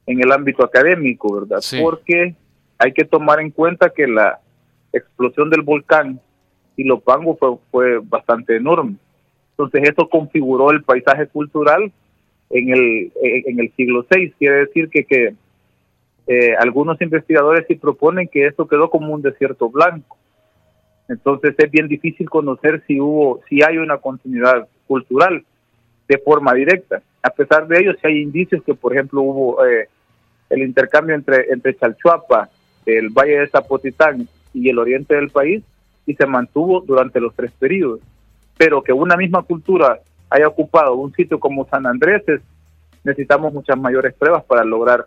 en 0.06 0.20
el 0.20 0.32
ámbito 0.32 0.64
académico, 0.64 1.32
¿verdad? 1.32 1.60
Porque 1.80 2.34
hay 2.78 2.92
que 2.92 3.04
tomar 3.04 3.38
en 3.40 3.52
cuenta 3.52 3.90
que 3.90 4.08
la 4.08 4.40
explosión 4.92 5.50
del 5.50 5.62
volcán 5.62 6.20
Ilopango 6.76 7.36
fue, 7.36 7.56
fue 7.70 7.98
bastante 8.02 8.56
enorme. 8.56 8.96
Entonces 9.52 9.88
eso 9.88 10.08
configuró 10.08 10.72
el 10.72 10.82
paisaje 10.82 11.28
cultural 11.28 11.92
en 12.50 12.68
el, 12.70 13.12
en 13.22 13.60
el 13.60 13.72
siglo 13.74 14.04
VI. 14.10 14.32
Quiere 14.38 14.66
decir 14.66 14.88
que, 14.90 15.04
que 15.04 15.34
eh, 16.26 16.54
algunos 16.58 17.00
investigadores 17.00 17.64
sí 17.66 17.76
proponen 17.76 18.28
que 18.28 18.46
esto 18.46 18.68
quedó 18.68 18.90
como 18.90 19.14
un 19.14 19.22
desierto 19.22 19.68
blanco. 19.70 20.16
Entonces 21.08 21.54
es 21.58 21.70
bien 21.70 21.88
difícil 21.88 22.28
conocer 22.30 22.82
si 22.86 23.00
hubo, 23.00 23.40
si 23.48 23.62
hay 23.62 23.78
una 23.78 23.98
continuidad 23.98 24.68
cultural 24.86 25.44
de 26.06 26.18
forma 26.18 26.54
directa. 26.54 27.02
A 27.22 27.30
pesar 27.30 27.66
de 27.66 27.80
ello, 27.80 27.94
si 28.00 28.06
hay 28.06 28.22
indicios 28.22 28.62
que, 28.62 28.74
por 28.74 28.92
ejemplo, 28.92 29.22
hubo 29.22 29.66
eh, 29.66 29.88
el 30.50 30.62
intercambio 30.62 31.14
entre, 31.14 31.52
entre 31.52 31.76
Chalchuapa, 31.76 32.48
el 32.86 33.10
Valle 33.10 33.40
de 33.40 33.48
Zapotitán 33.48 34.28
y 34.54 34.68
el 34.68 34.78
oriente 34.78 35.14
del 35.14 35.30
país, 35.30 35.62
y 36.06 36.14
se 36.14 36.26
mantuvo 36.26 36.80
durante 36.80 37.20
los 37.20 37.34
tres 37.34 37.52
periodos. 37.52 38.00
Pero 38.56 38.82
que 38.82 38.92
una 38.92 39.16
misma 39.16 39.42
cultura 39.42 40.00
haya 40.30 40.48
ocupado 40.48 40.94
un 40.94 41.12
sitio 41.12 41.38
como 41.38 41.68
San 41.68 41.86
Andrés, 41.86 42.22
necesitamos 43.04 43.52
muchas 43.52 43.78
mayores 43.78 44.14
pruebas 44.14 44.44
para 44.44 44.64
lograr 44.64 45.06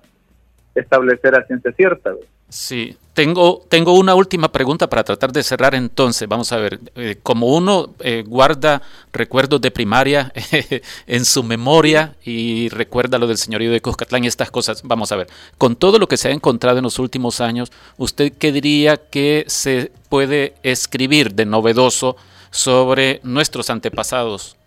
establecer 0.76 1.36
a 1.36 1.46
ciencia 1.46 1.72
cierta. 1.72 2.12
Sí, 2.50 2.96
tengo, 3.14 3.64
tengo 3.68 3.94
una 3.94 4.14
última 4.14 4.52
pregunta 4.52 4.88
para 4.88 5.04
tratar 5.04 5.32
de 5.32 5.42
cerrar 5.42 5.74
entonces. 5.74 6.28
Vamos 6.28 6.52
a 6.52 6.58
ver, 6.58 6.80
eh, 6.96 7.18
como 7.24 7.48
uno 7.48 7.96
eh, 8.00 8.24
guarda 8.28 8.82
recuerdos 9.12 9.60
de 9.62 9.72
primaria 9.72 10.32
en 11.08 11.26
su 11.26 11.44
memoria 11.44 12.16
y 12.24 12.70
recuerda 12.70 13.18
lo 13.18 13.26
del 13.26 13.38
señorío 13.38 13.72
de 13.72 13.82
Cuscatlán 13.82 14.24
y 14.24 14.28
estas 14.28 14.52
cosas, 14.52 14.84
vamos 14.84 15.12
a 15.12 15.16
ver, 15.16 15.28
con 15.58 15.76
todo 15.76 15.98
lo 15.98 16.08
que 16.08 16.18
se 16.18 16.28
ha 16.28 16.32
encontrado 16.32 16.78
en 16.78 16.84
los 16.84 17.00
últimos 17.00 17.42
años, 17.42 17.72
¿usted 17.98 18.34
qué 18.34 18.52
diría 18.52 18.98
que 18.98 19.46
se 19.48 19.92
puede 20.10 20.54
escribir 20.62 21.34
de 21.34 21.46
novedoso 21.46 22.18
sobre 22.52 23.20
nuestros 23.24 23.72
antepasados? 23.72 24.58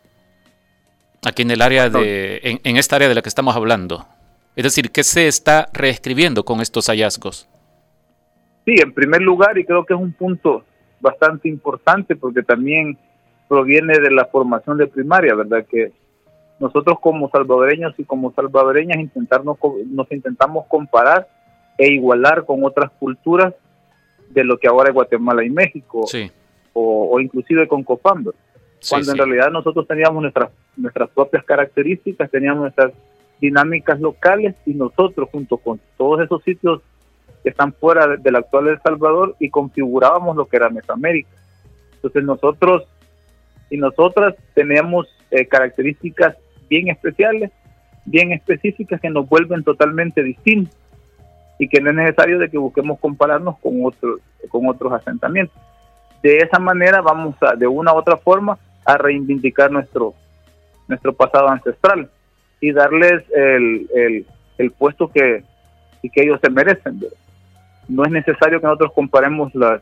Aquí 1.27 1.43
en 1.43 1.51
el 1.51 1.61
área 1.61 1.91
de, 1.91 2.61
en, 2.63 2.77
esta 2.77 2.97
área 2.97 3.09
de 3.09 3.15
la 3.15 3.23
que 3.23 3.29
estamos 3.29 3.57
hablando? 3.57 4.07
Es 4.55 4.63
decir, 4.63 4.91
¿qué 4.93 5.03
se 5.03 5.27
está 5.27 5.69
reescribiendo 5.73 6.45
con 6.45 6.61
estos 6.61 6.87
hallazgos? 6.87 7.49
Sí, 8.65 8.75
en 8.83 8.95
primer 8.95 9.23
lugar, 9.23 9.59
y 9.59 9.65
creo 9.65 9.85
que 9.85 9.95
es 9.95 10.01
un 10.01 10.13
punto 10.13 10.65
bastante 11.01 11.49
importante 11.49 12.17
porque 12.17 12.43
también 12.43 12.97
proviene 13.49 13.99
de 13.99 14.11
la 14.11 14.27
formación 14.27 14.79
de 14.79 14.87
primaria, 14.87 15.35
¿verdad? 15.35 15.67
Que 15.69 15.93
nosotros 16.59 16.99
como 17.01 17.29
salvadoreños 17.31 17.95
y 17.99 18.05
como 18.05 18.33
salvadoreñas 18.33 18.99
intentarnos, 18.99 19.59
nos 19.87 20.11
intentamos 20.11 20.67
comparar 20.69 21.29
e 21.77 21.93
igualar 21.93 22.47
con 22.47 22.65
otras 22.65 22.91
culturas 22.99 23.53
de 24.31 24.45
lo 24.45 24.59
que 24.59 24.69
ahora 24.69 24.89
es 24.89 24.95
Guatemala 24.95 25.45
y 25.45 25.51
México, 25.51 26.07
o, 26.73 27.21
inclusive 27.21 27.67
con 27.69 27.83
Copamber, 27.83 28.35
cuando 28.89 29.13
en 29.13 29.19
realidad 29.19 29.51
nosotros 29.51 29.87
teníamos 29.87 30.23
nuestras, 30.23 30.51
nuestras 30.77 31.11
propias 31.11 31.45
características, 31.45 32.31
teníamos 32.31 32.63
nuestras 32.63 32.93
dinámicas 33.41 34.01
locales 34.01 34.55
y 34.65 34.75
nosotros 34.75 35.29
junto 35.31 35.59
con 35.59 35.81
todos 35.97 36.23
esos 36.23 36.43
sitios 36.43 36.81
que 37.43 37.51
están 37.51 37.73
fuera 37.73 38.17
del 38.17 38.37
actual 38.37 38.69
El 38.69 38.81
Salvador 38.81 39.37
y 39.39 39.51
configurábamos 39.51 40.37
lo 40.37 40.47
que 40.47 40.57
era 40.57 40.71
Mesoamérica. 40.71 41.29
Entonces 41.95 42.25
nosotros 42.25 42.85
y 43.71 43.77
nosotras 43.77 44.35
tenemos 44.55 45.07
eh, 45.31 45.47
características 45.47 46.37
bien 46.69 46.89
especiales, 46.89 47.51
bien 48.05 48.33
específicas 48.33 49.01
que 49.01 49.11
nos 49.11 49.29
vuelven 49.29 49.65
totalmente 49.65 50.23
distintos 50.23 50.77
y 51.59 51.69
que 51.69 51.81
no 51.81 51.91
es 51.91 51.97
necesario 51.97 52.39
de 52.39 52.51
que 52.51 52.59
busquemos 52.59 52.99
compararnos 53.01 53.59
con 53.59 53.85
otros 53.85 54.21
con 54.49 54.69
otros 54.69 54.93
asentamientos. 54.93 55.57
De 56.23 56.39
esa 56.39 56.59
manera 56.59 57.01
vamos 57.01 57.35
a, 57.41 57.55
de 57.55 57.67
una 57.67 57.93
u 57.93 57.97
otra 57.97 58.17
forma, 58.17 58.59
a 58.85 58.97
reivindicar 58.97 59.71
nuestro 59.71 60.15
nuestro 60.89 61.13
pasado 61.13 61.49
ancestral 61.49 62.11
y 62.61 62.73
darles 62.73 63.23
el, 63.35 64.27
el, 64.59 64.71
puesto 64.73 65.09
que, 65.09 65.43
y 66.03 66.11
que 66.11 66.23
ellos 66.23 66.41
se 66.43 66.51
merecen. 66.51 67.01
No 67.89 68.05
es 68.05 68.11
necesario 68.11 68.61
que 68.61 68.67
nosotros 68.67 68.93
comparemos 68.95 69.55
la, 69.55 69.81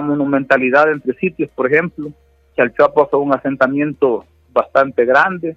monumentalidad 0.00 0.90
entre 0.90 1.14
sitios, 1.14 1.50
por 1.50 1.70
ejemplo. 1.70 2.10
Chalchapa 2.56 3.06
fue 3.06 3.18
un 3.18 3.34
asentamiento 3.34 4.24
bastante 4.52 5.04
grande, 5.04 5.56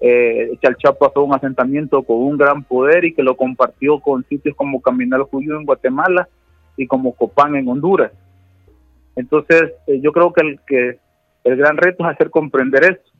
eh, 0.00 0.50
Chalchapa 0.60 1.10
fue 1.10 1.22
un 1.22 1.34
asentamiento 1.34 2.02
con 2.02 2.18
un 2.18 2.36
gran 2.36 2.62
poder 2.64 3.04
y 3.06 3.14
que 3.14 3.22
lo 3.22 3.36
compartió 3.36 3.98
con 4.00 4.24
sitios 4.24 4.54
como 4.54 4.82
Caminal 4.82 5.22
Judío 5.22 5.56
en 5.56 5.64
Guatemala 5.64 6.28
y 6.76 6.86
como 6.86 7.14
Copán 7.14 7.56
en 7.56 7.68
Honduras. 7.68 8.12
Entonces, 9.16 9.72
eh, 9.86 10.00
yo 10.02 10.12
creo 10.12 10.32
que 10.32 10.42
el, 10.42 10.60
que 10.66 10.98
el 11.44 11.56
gran 11.56 11.78
reto 11.78 12.04
es 12.04 12.14
hacer 12.14 12.30
comprender 12.30 12.84
eso. 12.84 13.15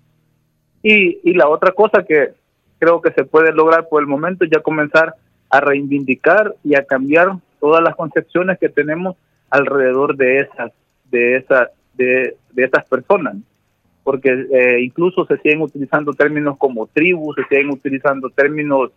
Y, 0.89 1.19
y 1.25 1.35
la 1.35 1.49
otra 1.49 1.73
cosa 1.73 2.05
que 2.05 2.31
creo 2.79 3.01
que 3.01 3.11
se 3.11 3.25
puede 3.25 3.51
lograr 3.51 3.89
por 3.89 4.01
el 4.01 4.07
momento 4.07 4.45
es 4.45 4.53
ya 4.53 4.61
comenzar 4.61 5.15
a 5.51 5.61
reivindicar 5.61 6.55
y 6.63 6.77
a 6.77 6.85
cambiar 6.85 7.33
todas 7.59 7.83
las 7.83 7.97
concepciones 7.97 8.57
que 8.61 8.69
tenemos 8.69 9.17
alrededor 9.51 10.17
de 10.17 10.43
esas 10.43 10.71
de 11.11 11.39
esas 11.39 11.71
de, 11.95 12.37
de 12.53 12.65
esas 12.65 12.85
personas. 12.85 13.35
Porque 14.05 14.31
eh, 14.31 14.81
incluso 14.81 15.27
se 15.27 15.39
siguen 15.39 15.63
utilizando 15.63 16.13
términos 16.13 16.57
como 16.57 16.87
tribu, 16.87 17.35
se 17.35 17.43
siguen 17.49 17.71
utilizando 17.71 18.31
términos 18.31 18.93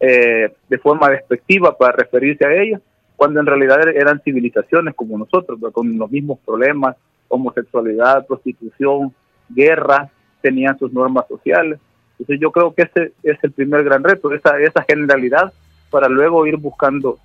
eh, 0.00 0.52
de 0.68 0.78
forma 0.78 1.08
despectiva 1.08 1.78
para 1.78 1.92
referirse 1.92 2.46
a 2.46 2.60
ellas, 2.60 2.82
cuando 3.14 3.38
en 3.38 3.46
realidad 3.46 3.86
eran 3.90 4.20
civilizaciones 4.22 4.92
como 4.96 5.16
nosotros, 5.16 5.60
con 5.72 5.96
los 5.96 6.10
mismos 6.10 6.40
problemas, 6.44 6.96
homosexualidad, 7.28 8.26
prostitución, 8.26 9.14
guerra, 9.48 10.10
tenían 10.48 10.78
sus 10.78 10.92
normas 10.92 11.26
sociales. 11.28 11.78
Entonces 12.12 12.40
yo 12.40 12.50
creo 12.50 12.74
que 12.74 12.82
ese 12.82 13.12
es 13.22 13.38
el 13.42 13.52
primer 13.52 13.84
gran 13.84 14.02
reto, 14.02 14.32
esa, 14.32 14.58
esa 14.58 14.82
generalidad 14.88 15.52
para 15.90 16.08
luego 16.08 16.46
ir 16.46 16.56
buscando 16.56 17.18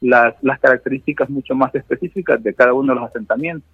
las, 0.00 0.34
las 0.42 0.58
características 0.58 1.30
mucho 1.30 1.54
más 1.54 1.72
específicas 1.74 2.42
de 2.42 2.54
cada 2.54 2.72
uno 2.72 2.92
de 2.92 3.00
los 3.00 3.08
asentamientos. 3.08 3.68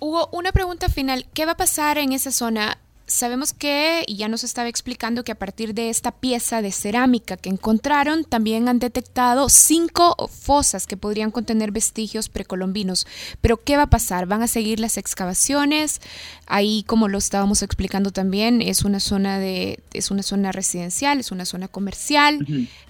Hugo, 0.00 0.28
una 0.32 0.52
pregunta 0.52 0.88
final. 0.88 1.26
¿Qué 1.34 1.44
va 1.44 1.52
a 1.52 1.56
pasar 1.56 1.98
en 1.98 2.12
esa 2.12 2.30
zona? 2.30 2.78
Sabemos 3.08 3.54
que, 3.54 4.04
y 4.06 4.16
ya 4.16 4.28
nos 4.28 4.44
estaba 4.44 4.68
explicando 4.68 5.24
que 5.24 5.32
a 5.32 5.38
partir 5.38 5.72
de 5.72 5.88
esta 5.88 6.12
pieza 6.12 6.60
de 6.60 6.70
cerámica 6.70 7.38
que 7.38 7.48
encontraron, 7.48 8.22
también 8.22 8.68
han 8.68 8.78
detectado 8.78 9.48
cinco 9.48 10.14
fosas 10.28 10.86
que 10.86 10.98
podrían 10.98 11.30
contener 11.30 11.72
vestigios 11.72 12.28
precolombinos. 12.28 13.06
Pero 13.40 13.56
¿qué 13.56 13.78
va 13.78 13.84
a 13.84 13.90
pasar? 13.90 14.26
¿Van 14.26 14.42
a 14.42 14.46
seguir 14.46 14.78
las 14.78 14.98
excavaciones? 14.98 16.02
Ahí, 16.46 16.84
como 16.86 17.08
lo 17.08 17.16
estábamos 17.16 17.62
explicando 17.62 18.10
también, 18.10 18.60
es 18.60 18.84
una 18.84 19.00
zona 19.00 19.38
de, 19.38 19.78
es 19.94 20.10
una 20.10 20.22
zona 20.22 20.52
residencial, 20.52 21.18
es 21.18 21.32
una 21.32 21.46
zona 21.46 21.66
comercial. 21.66 22.46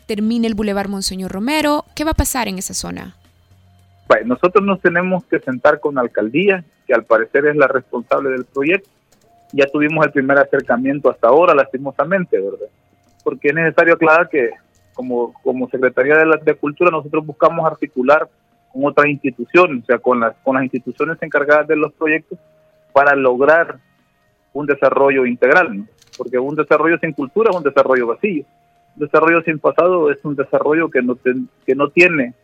Termina 0.07 0.49
el 0.49 0.55
Boulevard 0.55 0.89
Monseñor 0.89 1.31
Romero. 1.31 1.85
¿Qué 1.95 2.03
va 2.03 2.11
a 2.11 2.15
pasar 2.15 2.49
en 2.49 2.59
esa 2.59 2.75
zona? 2.75 3.15
nosotros 4.25 4.65
nos 4.65 4.81
tenemos 4.81 5.23
que 5.27 5.39
sentar 5.39 5.79
con 5.79 5.95
la 5.95 6.01
alcaldía, 6.01 6.65
que 6.89 6.95
al 6.95 7.05
parecer 7.05 7.47
es 7.47 7.55
la 7.55 7.69
responsable 7.69 8.31
del 8.31 8.45
proyecto. 8.47 8.98
Ya 9.53 9.67
tuvimos 9.67 10.05
el 10.05 10.13
primer 10.13 10.39
acercamiento 10.39 11.11
hasta 11.11 11.29
ahora, 11.29 11.55
lastimosamente, 11.55 12.39
¿verdad? 12.39 12.69
Porque 13.25 13.49
es 13.49 13.55
necesario 13.55 13.95
aclarar 13.95 14.29
que 14.29 14.51
como, 14.95 15.33
como 15.43 15.69
Secretaría 15.69 16.17
de, 16.17 16.27
la, 16.27 16.39
Cultura 16.55 16.91
nosotros 16.91 17.25
buscamos 17.25 17.65
articular 17.65 18.29
con 18.73 18.85
otras 18.85 19.07
instituciones, 19.07 19.85
o 19.85 19.87
sea, 19.87 19.99
con 19.99 20.21
las, 20.21 20.35
con 20.43 20.57
las 20.57 20.65
instituciones 20.65 21.17
encargadas 21.23 21.69
de 21.69 21.77
los 21.77 21.93
proyectos 21.93 22.39
para 22.93 23.15
lograr 23.15 23.79
un 24.53 24.67
desarrollo 24.67 25.25
integral, 25.25 25.87
porque 26.17 26.39
un 26.39 26.57
desarrollo 26.57 26.99
sin 26.99 27.13
cultura 27.13 27.51
es 27.51 27.57
un 27.57 27.63
desarrollo 27.63 28.09
vacío. 28.09 28.45
Un 28.97 29.07
desarrollo 29.07 29.43
sin 29.43 29.59
pasado 29.59 30.11
es 30.11 30.19
un 30.25 30.35
desarrollo 30.35 30.91
que 30.91 31.01
no, 31.01 31.17
que 31.17 31.75
no 31.75 31.89
tiene 31.91 32.35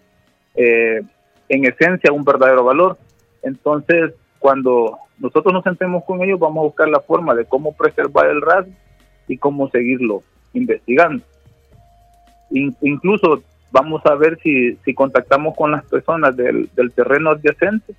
eh, 0.55 1.03
en 1.49 1.65
esencia 1.65 2.13
un 2.13 2.25
verdadero 2.25 2.65
valor. 2.65 2.97
Entonces, 3.43 4.15
cuando 4.45 4.99
nosotros 5.19 5.55
nos 5.55 5.65
sentemos 5.65 6.05
con 6.05 6.23
ellos, 6.23 6.39
vamos 6.39 6.61
a 6.61 6.67
buscar 6.67 6.87
la 6.87 7.01
forma 7.01 7.35
de 7.35 7.47
cómo 7.47 7.73
preservar 7.73 8.27
el 8.27 8.43
rasgo 8.43 8.75
y 9.27 9.39
cómo 9.39 9.71
seguirlo 9.71 10.23
investigando. 10.53 11.25
incluso 12.51 13.43
vamos 13.71 14.05
a 14.05 14.15
ver 14.17 14.39
si, 14.43 14.75
si 14.85 14.93
contactamos 14.93 15.57
con 15.57 15.71
las 15.71 15.83
personas 15.87 16.37
del, 16.37 16.69
terreno 16.95 17.31
adyacente, 17.31 17.95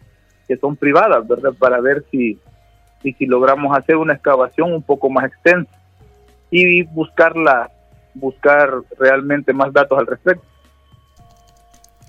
que 0.47 0.55
son 0.57 0.75
privadas, 0.75 1.27
¿verdad? 1.27 1.51
Para 1.57 1.81
ver 1.81 2.05
si, 2.11 2.37
si, 3.01 3.13
si 3.13 3.25
logramos 3.25 3.75
hacer 3.75 3.95
una 3.95 4.13
excavación 4.13 4.71
un 4.71 4.83
poco 4.83 5.09
más 5.09 5.25
extensa 5.25 5.71
y 6.51 6.83
buscarla, 6.83 7.71
buscar 8.13 8.71
realmente 8.99 9.51
más 9.51 9.73
datos 9.73 9.97
al 9.97 10.05
respecto. 10.05 10.45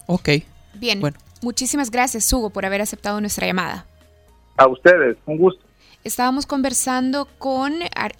Ok. 0.04 0.28
Bien. 0.74 1.00
Bueno. 1.00 1.16
Muchísimas 1.40 1.90
gracias, 1.90 2.30
Hugo, 2.30 2.50
por 2.50 2.66
haber 2.66 2.82
aceptado 2.82 3.18
nuestra 3.22 3.46
llamada. 3.46 3.86
A 4.56 4.68
ustedes, 4.68 5.16
un 5.26 5.38
gusto. 5.38 5.66
Estábamos 6.06 6.46
conversando 6.46 7.26
con 7.38 7.74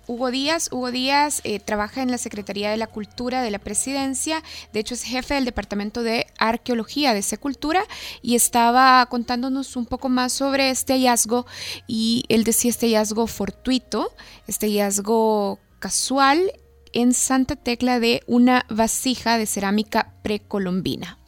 Hugo 0.09 0.33
Díaz. 0.33 0.68
Hugo 0.72 0.90
Díaz 0.90 1.40
eh, 1.44 1.61
trabaja 1.61 2.03
en 2.03 2.11
la 2.11 2.18
Secretaría 2.18 2.68
de 2.68 2.77
la 2.77 2.88
Cultura 2.88 3.42
de 3.42 3.53
la 3.53 3.61
Presidencia, 3.61 4.42
de 4.72 4.81
hecho 4.81 4.94
es 4.94 5.05
jefe 5.05 5.35
del 5.35 5.44
Departamento 5.44 6.03
de 6.03 6.27
Arqueología 6.37 7.14
de 7.14 7.22
Secultura 7.22 7.85
y 8.22 8.35
estaba 8.35 9.07
contándonos 9.07 9.77
un 9.77 9.87
poco 9.87 10.09
más 10.09 10.33
sobre 10.33 10.70
este 10.70 10.94
hallazgo 10.94 11.46
y 11.87 12.25
él 12.29 12.42
decía 12.42 12.70
este 12.70 12.87
hallazgo 12.87 13.29
fortuito, 13.29 14.11
este 14.49 14.66
hallazgo 14.66 15.61
casual 15.79 16.53
en 16.92 17.14
Santa 17.14 17.55
Tecla 17.55 18.01
de 18.01 18.22
una 18.27 18.66
vasija 18.68 19.38
de 19.38 19.46
cerámica 19.46 20.12
precolombina. 20.25 21.18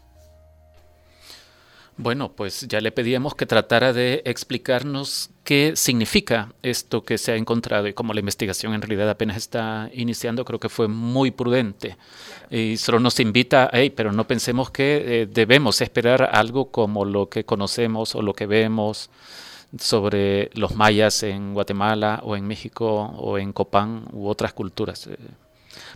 Bueno, 2.00 2.30
pues 2.30 2.64
ya 2.68 2.80
le 2.80 2.92
pedíamos 2.92 3.34
que 3.34 3.44
tratara 3.44 3.92
de 3.92 4.22
explicarnos 4.24 5.30
qué 5.42 5.72
significa 5.74 6.52
esto 6.62 7.02
que 7.02 7.18
se 7.18 7.32
ha 7.32 7.36
encontrado 7.36 7.88
y 7.88 7.92
como 7.92 8.14
la 8.14 8.20
investigación 8.20 8.72
en 8.72 8.82
realidad 8.82 9.10
apenas 9.10 9.36
está 9.36 9.90
iniciando, 9.92 10.44
creo 10.44 10.60
que 10.60 10.68
fue 10.68 10.86
muy 10.86 11.32
prudente. 11.32 11.96
Y 12.50 12.76
solo 12.76 13.00
nos 13.00 13.18
invita, 13.18 13.68
hey, 13.72 13.90
pero 13.90 14.12
no 14.12 14.28
pensemos 14.28 14.70
que 14.70 15.22
eh, 15.22 15.26
debemos 15.26 15.80
esperar 15.80 16.30
algo 16.32 16.70
como 16.70 17.04
lo 17.04 17.28
que 17.28 17.44
conocemos 17.44 18.14
o 18.14 18.22
lo 18.22 18.32
que 18.32 18.46
vemos 18.46 19.10
sobre 19.76 20.50
los 20.54 20.76
mayas 20.76 21.24
en 21.24 21.52
Guatemala 21.52 22.20
o 22.22 22.36
en 22.36 22.46
México 22.46 22.86
o 23.18 23.38
en 23.38 23.52
Copán 23.52 24.04
u 24.12 24.28
otras 24.28 24.52
culturas. 24.52 25.08
Eh, 25.08 25.16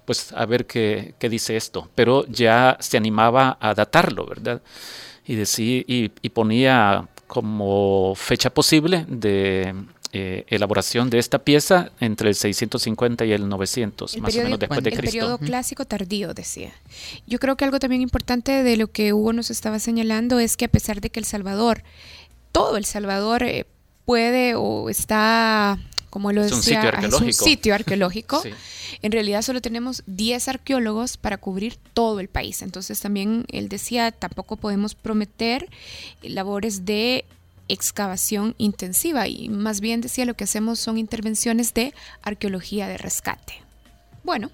pues 0.04 0.32
a 0.32 0.46
ver 0.46 0.66
qué, 0.66 1.14
qué 1.20 1.28
dice 1.28 1.56
esto. 1.56 1.88
Pero 1.94 2.26
ya 2.26 2.76
se 2.80 2.96
animaba 2.96 3.56
a 3.60 3.72
datarlo, 3.72 4.26
¿verdad? 4.26 4.62
Y, 5.26 5.34
decía, 5.34 5.84
y, 5.86 6.08
ponía 6.30 7.08
como 7.26 8.14
fecha 8.16 8.50
posible 8.50 9.06
de 9.08 9.74
eh, 10.12 10.44
elaboración 10.48 11.08
de 11.08 11.18
esta 11.18 11.38
pieza 11.38 11.90
entre 12.00 12.28
el 12.28 12.34
650 12.34 13.24
y 13.24 13.32
el 13.32 13.48
900, 13.48 14.18
más 14.18 14.36
o 14.36 14.42
menos 14.42 14.58
después 14.58 14.82
de 14.82 14.90
Cristo. 14.90 15.04
El 15.04 15.10
periodo 15.10 15.38
clásico 15.38 15.84
tardío, 15.84 16.34
decía. 16.34 16.72
Yo 17.26 17.38
creo 17.38 17.56
que 17.56 17.64
algo 17.64 17.78
también 17.78 18.02
importante 18.02 18.62
de 18.62 18.76
lo 18.76 18.88
que 18.88 19.12
Hugo 19.12 19.32
nos 19.32 19.50
estaba 19.50 19.78
señalando 19.78 20.38
es 20.38 20.56
que 20.56 20.66
a 20.66 20.68
pesar 20.68 21.00
de 21.00 21.10
que 21.10 21.20
El 21.20 21.26
Salvador, 21.26 21.82
todo 22.50 22.76
El 22.76 22.84
Salvador 22.84 23.42
eh, 23.44 23.66
puede 24.04 24.54
o 24.54 24.90
está 24.90 25.78
como 26.12 26.30
lo 26.30 26.42
decía, 26.42 26.90
es 27.02 27.14
un 27.14 27.32
sitio 27.32 27.74
arqueológico. 27.74 28.42
En 29.02 29.12
realidad 29.12 29.42
solo 29.42 29.60
tenemos 29.60 30.04
10 30.06 30.48
arqueólogos 30.48 31.16
para 31.16 31.36
cubrir 31.36 31.76
todo 31.92 32.20
el 32.20 32.28
país. 32.28 32.62
Entonces 32.62 33.00
también 33.00 33.44
él 33.48 33.68
decía, 33.68 34.12
tampoco 34.12 34.56
podemos 34.56 34.94
prometer 34.94 35.68
labores 36.22 36.84
de 36.84 37.24
excavación 37.68 38.54
intensiva 38.58 39.28
y 39.28 39.48
más 39.48 39.80
bien 39.80 40.00
decía 40.00 40.24
lo 40.24 40.34
que 40.34 40.44
hacemos 40.44 40.78
son 40.78 40.98
intervenciones 40.98 41.74
de 41.74 41.94
arqueología 42.22 42.86
de 42.86 42.98
rescate. 42.98 43.54
Bueno, 44.24 44.50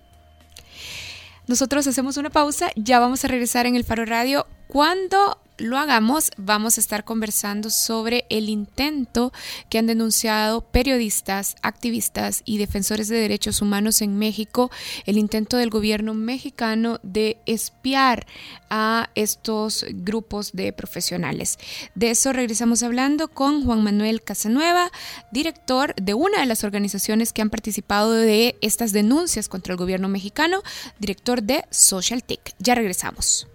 nosotros 1.46 1.86
hacemos 1.86 2.16
una 2.16 2.30
pausa, 2.30 2.70
ya 2.76 3.00
vamos 3.00 3.24
a 3.24 3.28
regresar 3.28 3.66
en 3.66 3.76
el 3.76 3.84
Faro 3.84 4.04
Radio 4.04 4.46
cuando 4.66 5.38
lo 5.58 5.76
hagamos, 5.76 6.30
vamos 6.36 6.78
a 6.78 6.80
estar 6.80 7.04
conversando 7.04 7.68
sobre 7.70 8.24
el 8.30 8.48
intento 8.48 9.32
que 9.68 9.78
han 9.78 9.86
denunciado 9.86 10.62
periodistas, 10.62 11.56
activistas 11.62 12.42
y 12.44 12.58
defensores 12.58 13.08
de 13.08 13.16
derechos 13.16 13.60
humanos 13.60 14.00
en 14.00 14.18
México, 14.18 14.70
el 15.04 15.18
intento 15.18 15.56
del 15.56 15.70
gobierno 15.70 16.14
mexicano 16.14 17.00
de 17.02 17.38
espiar 17.46 18.26
a 18.70 19.10
estos 19.16 19.84
grupos 19.88 20.52
de 20.52 20.72
profesionales. 20.72 21.58
De 21.94 22.10
eso 22.10 22.32
regresamos 22.32 22.82
hablando 22.82 23.28
con 23.28 23.64
Juan 23.64 23.82
Manuel 23.82 24.22
Casanueva, 24.22 24.90
director 25.32 25.94
de 25.96 26.14
una 26.14 26.40
de 26.40 26.46
las 26.46 26.62
organizaciones 26.62 27.32
que 27.32 27.42
han 27.42 27.50
participado 27.50 28.12
de 28.12 28.56
estas 28.60 28.92
denuncias 28.92 29.48
contra 29.48 29.72
el 29.72 29.78
gobierno 29.78 30.08
mexicano, 30.08 30.62
director 31.00 31.42
de 31.42 31.64
Social 31.70 32.22
Ya 32.58 32.74
regresamos. 32.74 33.48